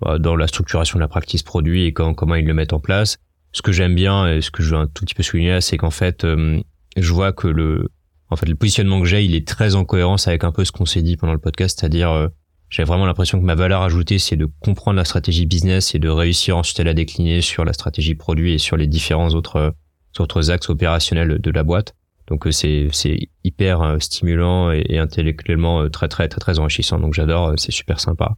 [0.00, 3.18] bah, dans la structuration de la practice produit et comment ils le mettent en place
[3.52, 5.76] ce que j'aime bien et ce que je veux un tout petit peu souligner, c'est
[5.76, 6.60] qu'en fait, euh,
[6.96, 7.88] je vois que le,
[8.28, 10.72] en fait, le positionnement que j'ai, il est très en cohérence avec un peu ce
[10.72, 12.28] qu'on s'est dit pendant le podcast, c'est-à-dire, euh,
[12.68, 16.08] j'ai vraiment l'impression que ma valeur ajoutée, c'est de comprendre la stratégie business et de
[16.08, 19.74] réussir ensuite à la décliner sur la stratégie produit et sur les différents autres,
[20.20, 21.96] autres axes opérationnels de la boîte.
[22.30, 22.88] Donc euh, c'est
[23.44, 26.98] hyper stimulant et, intellectuellement très très très très enrichissant.
[26.98, 28.36] Donc j'adore, c'est super sympa.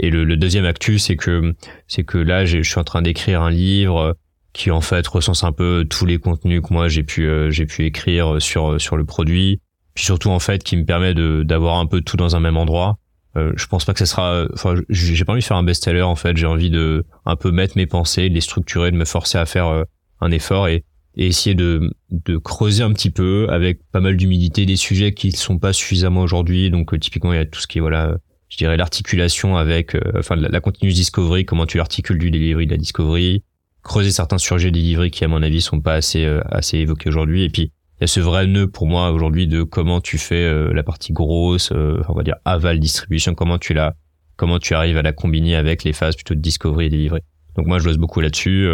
[0.00, 1.54] Et le, le deuxième actu, c'est que
[1.86, 4.16] c'est que là, je suis en train d'écrire un livre
[4.54, 7.66] qui en fait recense un peu tous les contenus que moi j'ai pu euh, j'ai
[7.66, 9.60] pu écrire sur sur le produit
[9.94, 12.56] puis surtout en fait qui me permet de d'avoir un peu tout dans un même
[12.56, 12.96] endroit
[13.36, 16.02] euh, je pense pas que ça sera enfin j'ai pas envie de faire un best-seller
[16.02, 19.04] en fait j'ai envie de un peu mettre mes pensées de les structurer de me
[19.04, 19.82] forcer à faire euh,
[20.20, 20.84] un effort et,
[21.16, 25.28] et essayer de de creuser un petit peu avec pas mal d'humilité des sujets qui
[25.28, 26.70] ne sont pas suffisamment aujourd'hui.
[26.70, 28.16] Donc typiquement il y a tout ce qui est voilà
[28.48, 32.72] je dirais l'articulation avec enfin la, la continuous discovery comment tu articules du delivery de
[32.72, 33.42] la discovery
[33.84, 37.44] creuser certains sujets delivery qui à mon avis sont pas assez euh, assez évoqués aujourd'hui.
[37.44, 40.42] Et puis il y a ce vrai nœud pour moi aujourd'hui de comment tu fais
[40.42, 43.94] euh, la partie grosse euh, on va dire aval distribution comment tu la
[44.36, 47.20] comment tu arrives à la combiner avec les phases plutôt de discovery et delivery.
[47.56, 48.68] Donc moi je bosse beaucoup là-dessus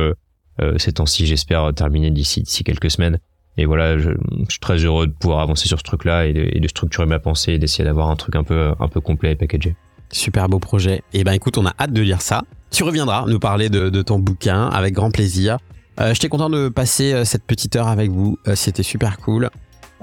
[0.79, 3.19] ces temps-ci j'espère terminer d'ici quelques semaines
[3.57, 4.11] et voilà je,
[4.49, 7.53] suis très heureux de pouvoir avancer sur ce truc là et de, structurer ma pensée
[7.53, 9.75] et d'essayer d'avoir un truc un peu un peu complet et packagé
[10.13, 11.03] Super beau projet.
[11.13, 12.43] Et eh ben écoute, on a hâte de lire ça.
[12.71, 15.59] Tu reviendras nous parler de, ton bouquin avec grand plaisir.
[16.01, 18.37] Euh, J'étais content de passer euh, cette petite heure avec vous.
[18.49, 19.51] Euh, c'était super cool.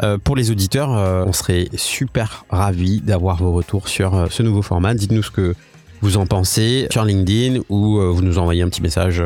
[0.03, 4.93] Euh, pour les auditeurs, on serait super ravis d'avoir vos retours sur ce nouveau format.
[4.93, 5.55] Dites-nous ce que
[6.01, 9.23] vous en pensez sur LinkedIn ou vous nous envoyez un petit message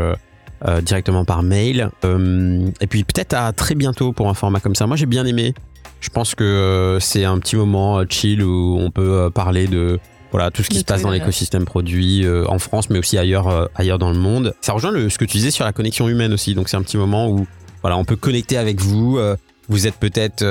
[0.83, 1.89] directement par mail.
[2.03, 4.87] et puis peut-être à très bientôt pour un format comme ça.
[4.87, 5.53] Moi j'ai bien aimé.
[5.99, 9.99] Je pense que c'est un petit moment chill où on peut parler de
[10.31, 13.49] voilà, tout ce qui se passe dans l'écosystème produit euh, en France, mais aussi ailleurs,
[13.49, 14.55] euh, ailleurs dans le monde.
[14.61, 16.55] Ça rejoint le, ce que tu disais sur la connexion humaine aussi.
[16.55, 17.45] Donc c'est un petit moment où
[17.81, 19.17] voilà, on peut connecter avec vous.
[19.17, 19.35] Euh,
[19.67, 20.43] vous êtes peut-être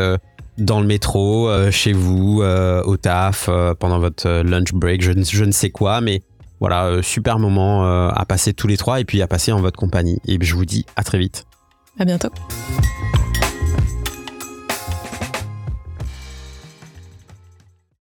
[0.57, 5.69] dans le métro, chez vous, au taf, pendant votre lunch break, je, je, ne sais
[5.69, 6.23] quoi, mais
[6.61, 10.21] voilà, super moment à passer tous les trois et puis à passer en votre compagnie.
[10.27, 11.47] Et je vous dis à très vite.
[11.99, 12.29] À bientôt.